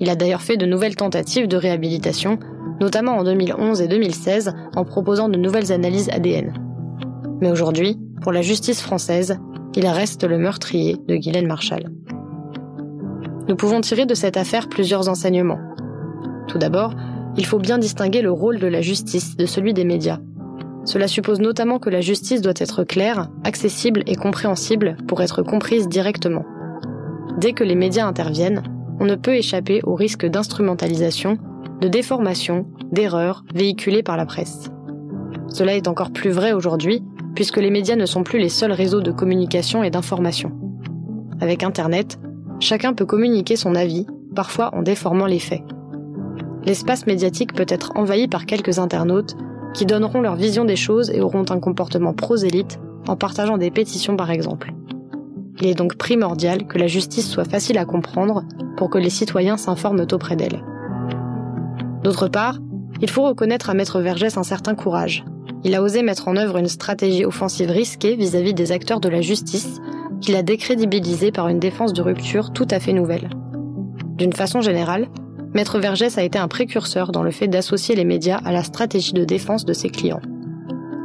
Il 0.01 0.11
a 0.11 0.17
d'ailleurs 0.17 0.43
fait 0.43 0.57
de 0.57 0.67
nouvelles 0.67 0.97
tentatives 0.97 1.47
de 1.47 1.57
réhabilitation, 1.57 2.41
notamment 2.81 3.13
en 3.13 3.23
2011 3.23 3.81
et 3.81 3.87
2016 3.87 4.55
en 4.75 4.85
proposant 4.85 5.29
de 5.29 5.39
nouvelles 5.39 5.71
analyses 5.71 6.11
ADN. 6.11 6.53
Mais 7.41 7.53
aujourd'hui, 7.53 7.97
pour 8.23 8.33
la 8.33 8.43
justice 8.43 8.83
française, 8.83 9.39
il 9.77 9.87
reste 9.87 10.25
le 10.25 10.39
meurtrier 10.39 10.97
de 11.07 11.17
Guylaine 11.17 11.47
Marshall. 11.47 11.91
Nous 13.47 13.57
pouvons 13.57 13.83
tirer 13.83 14.07
de 14.07 14.15
cette 14.15 14.39
affaire 14.39 14.69
plusieurs 14.69 15.09
enseignements. 15.09 15.61
Tout 16.49 16.59
d'abord, 16.59 16.95
il 17.37 17.45
faut 17.45 17.59
bien 17.59 17.79
distinguer 17.79 18.23
le 18.23 18.33
rôle 18.33 18.59
de 18.59 18.67
la 18.67 18.81
justice 18.81 19.37
de 19.37 19.45
celui 19.45 19.75
des 19.75 19.85
médias. 19.85 20.19
Cela 20.85 21.09
suppose 21.09 21.41
notamment 21.41 21.79
que 21.79 21.91
la 21.91 22.01
justice 22.01 22.41
doit 22.41 22.55
être 22.57 22.85
claire, 22.85 23.29
accessible 23.45 24.03
et 24.07 24.17
compréhensible 24.17 24.97
pour 25.07 25.21
être 25.21 25.43
comprise 25.43 25.89
directement. 25.89 26.45
Dès 27.39 27.53
que 27.53 27.65
les 27.65 27.75
médias 27.75 28.07
interviennent, 28.07 28.63
on 28.99 29.05
ne 29.05 29.15
peut 29.15 29.35
échapper 29.35 29.81
au 29.85 29.95
risque 29.95 30.25
d'instrumentalisation, 30.25 31.39
de 31.81 31.89
déformation, 31.89 32.67
d'erreurs 32.93 33.45
véhiculées 33.55 34.03
par 34.03 34.17
la 34.17 34.25
presse. 34.25 34.71
Cela 35.49 35.75
est 35.75 35.89
encore 35.89 36.13
plus 36.13 36.31
vrai 36.31 36.53
aujourd'hui, 36.53 37.03
puisque 37.37 37.59
les 37.59 37.71
médias 37.71 37.95
ne 37.95 38.07
sont 38.07 38.25
plus 38.25 38.41
les 38.41 38.49
seuls 38.49 38.73
réseaux 38.73 39.01
de 39.01 39.13
communication 39.13 39.85
et 39.85 39.91
d'information. 39.91 40.51
Avec 41.41 41.63
Internet, 41.63 42.19
chacun 42.59 42.95
peut 42.95 43.07
communiquer 43.07 43.55
son 43.55 43.77
avis, 43.77 44.07
parfois 44.35 44.75
en 44.75 44.83
déformant 44.83 45.27
les 45.27 45.39
faits 45.39 45.63
l'espace 46.67 47.07
médiatique 47.07 47.55
peut 47.55 47.67
être 47.69 47.93
envahi 47.95 48.29
par 48.29 48.45
quelques 48.45 48.79
internautes 48.79 49.37
qui 49.73 49.87
donneront 49.87 50.21
leur 50.21 50.35
vision 50.35 50.65
des 50.65 50.77
choses 50.77 51.11
et 51.11 51.21
auront 51.21 51.45
un 51.49 51.61
comportement 51.61 52.13
prosélyte 52.13 52.79
en 53.07 53.17
partageant 53.17 53.57
des 53.57 53.71
pétitions 53.71 54.17
par 54.17 54.31
exemple. 54.31 54.75
Il 55.61 55.69
est 55.69 55.75
donc 55.75 55.97
primordial 55.97 56.67
que 56.67 56.77
la 56.77 56.89
justice 56.89 57.31
soit 57.31 57.49
facile 57.49 57.79
à 57.79 57.85
comprendre 57.85 58.43
pour 58.77 58.91
que 58.91 58.99
les 58.99 59.11
citoyens 59.11 59.57
s'informent 59.57 60.07
auprès 60.13 60.37
d'elle. 60.37 60.63
D'autre 62.03 62.29
part, 62.29 62.59
il 63.01 63.09
faut 63.09 63.23
reconnaître 63.23 63.71
à 63.71 63.75
Maître 63.75 64.01
Vergès 64.01 64.37
un 64.37 64.43
certain 64.43 64.75
courage. 64.75 65.25
Il 65.67 65.75
a 65.75 65.83
osé 65.83 66.03
mettre 66.03 66.29
en 66.29 66.37
œuvre 66.37 66.59
une 66.59 66.69
stratégie 66.69 67.25
offensive 67.25 67.73
risquée 67.73 68.15
vis-à-vis 68.15 68.53
-vis 68.53 68.55
des 68.55 68.71
acteurs 68.71 69.01
de 69.01 69.09
la 69.09 69.21
justice 69.21 69.81
qu'il 70.21 70.37
a 70.37 70.45
décrédibilisé 70.45 71.33
par 71.33 71.49
une 71.49 71.59
défense 71.59 71.93
de 71.93 72.03
rupture 72.03 72.53
tout 72.53 72.69
à 72.71 72.79
fait 72.79 72.93
nouvelle. 72.93 73.31
D'une 74.17 74.33
façon 74.33 74.61
générale, 74.61 75.09
Maître 75.55 75.81
Vergès 75.81 76.19
a 76.19 76.23
été 76.23 76.39
un 76.39 76.47
précurseur 76.47 77.11
dans 77.11 77.25
le 77.25 77.33
fait 77.33 77.49
d'associer 77.49 77.97
les 77.97 78.05
médias 78.05 78.41
à 78.45 78.53
la 78.53 78.63
stratégie 78.63 79.13
de 79.13 79.25
défense 79.25 79.65
de 79.65 79.73
ses 79.73 79.89
clients. 79.89 80.23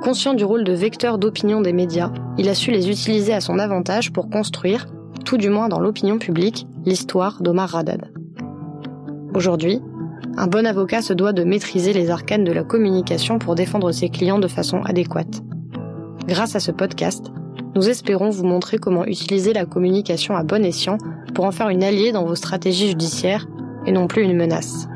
Conscient 0.04 0.36
du 0.36 0.46
rôle 0.46 0.64
de 0.64 0.74
vecteur 0.74 1.18
d'opinion 1.18 1.62
des 1.62 1.74
médias, 1.74 2.12
il 2.38 2.48
a 2.48 2.54
su 2.54 2.70
les 2.70 2.88
utiliser 2.88 3.34
à 3.34 3.42
son 3.42 3.58
avantage 3.58 4.14
pour 4.14 4.30
construire, 4.30 4.86
tout 5.26 5.38
du 5.38 5.50
moins 5.50 5.70
dans 5.70 5.80
l'opinion 5.80 6.20
publique, 6.20 6.68
l'histoire 6.86 7.42
d'Omar 7.42 7.76
Haddad. 7.76 8.12
Aujourd'hui, 9.34 9.82
un 10.38 10.48
bon 10.48 10.66
avocat 10.66 11.02
se 11.02 11.14
doit 11.14 11.34
de 11.34 11.44
maîtriser 11.44 11.94
les 11.94 12.10
arcanes 12.10 12.44
de 12.44 12.52
la 12.52 12.64
communication 12.64 13.40
pour 13.40 13.56
défendre 13.56 13.92
ses 13.92 14.10
clients 14.10 14.40
de 14.40 14.48
façon 14.48 14.82
adéquate. 14.84 15.42
Grâce 16.28 16.56
à 16.56 16.60
ce 16.60 16.72
podcast, 16.72 17.32
nous 17.76 17.90
espérons 17.90 18.30
vous 18.30 18.46
montrer 18.46 18.78
comment 18.78 19.06
utiliser 19.06 19.54
la 19.54 19.66
communication 19.66 20.36
à 20.36 20.44
bon 20.44 20.64
escient 20.64 20.98
pour 21.34 21.46
en 21.46 21.52
faire 21.52 21.70
une 21.70 21.84
alliée 21.84 22.12
dans 22.12 22.26
vos 22.26 22.36
stratégies 22.36 22.90
judiciaires 22.90 23.48
et 23.86 23.92
non 23.92 24.08
plus 24.08 24.24
une 24.24 24.36
menace. 24.36 24.88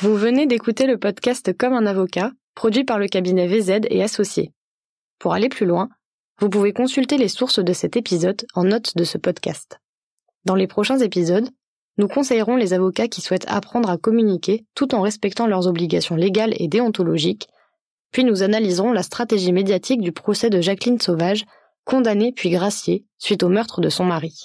Vous 0.00 0.16
venez 0.16 0.46
d'écouter 0.46 0.86
le 0.86 0.98
podcast 0.98 1.56
Comme 1.56 1.74
un 1.74 1.86
avocat, 1.86 2.32
produit 2.54 2.84
par 2.84 2.98
le 2.98 3.06
cabinet 3.06 3.46
VZ 3.46 3.82
et 3.90 4.02
associés. 4.02 4.52
Pour 5.18 5.32
aller 5.32 5.48
plus 5.48 5.66
loin, 5.66 5.88
vous 6.40 6.48
pouvez 6.48 6.72
consulter 6.72 7.18
les 7.18 7.28
sources 7.28 7.60
de 7.60 7.72
cet 7.72 7.96
épisode 7.96 8.44
en 8.54 8.64
note 8.64 8.96
de 8.96 9.04
ce 9.04 9.18
podcast. 9.18 9.81
Dans 10.44 10.56
les 10.56 10.66
prochains 10.66 10.98
épisodes, 10.98 11.48
nous 11.98 12.08
conseillerons 12.08 12.56
les 12.56 12.72
avocats 12.72 13.06
qui 13.06 13.20
souhaitent 13.20 13.46
apprendre 13.48 13.88
à 13.88 13.96
communiquer 13.96 14.66
tout 14.74 14.92
en 14.94 15.00
respectant 15.00 15.46
leurs 15.46 15.68
obligations 15.68 16.16
légales 16.16 16.54
et 16.56 16.66
déontologiques, 16.66 17.48
puis 18.10 18.24
nous 18.24 18.42
analyserons 18.42 18.92
la 18.92 19.04
stratégie 19.04 19.52
médiatique 19.52 20.00
du 20.00 20.10
procès 20.10 20.50
de 20.50 20.60
Jacqueline 20.60 21.00
Sauvage, 21.00 21.44
condamnée 21.84 22.32
puis 22.32 22.50
graciée 22.50 23.06
suite 23.18 23.44
au 23.44 23.48
meurtre 23.48 23.80
de 23.80 23.88
son 23.88 24.04
mari. 24.04 24.42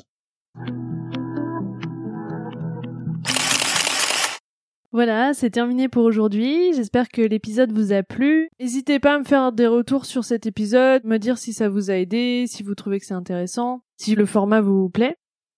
Voilà, 4.91 5.33
c'est 5.33 5.49
terminé 5.49 5.89
pour 5.89 6.03
aujourd'hui. 6.05 6.73
J'espère 6.73 7.09
que 7.09 7.21
l'épisode 7.21 7.71
vous 7.71 7.91
a 7.91 8.03
plu. 8.03 8.49
N'hésitez 8.59 8.99
pas 8.99 9.15
à 9.15 9.19
me 9.19 9.23
faire 9.23 9.51
des 9.51 9.67
retours 9.67 10.05
sur 10.05 10.23
cet 10.23 10.45
épisode, 10.45 11.03
me 11.05 11.17
dire 11.17 11.37
si 11.37 11.53
ça 11.53 11.69
vous 11.69 11.89
a 11.89 11.95
aidé, 11.95 12.45
si 12.47 12.61
vous 12.61 12.75
trouvez 12.75 12.99
que 12.99 13.05
c'est 13.05 13.13
intéressant, 13.13 13.81
si 13.97 14.15
le 14.15 14.25
format 14.25 14.61
vous 14.61 14.89
plaît. 14.89 15.17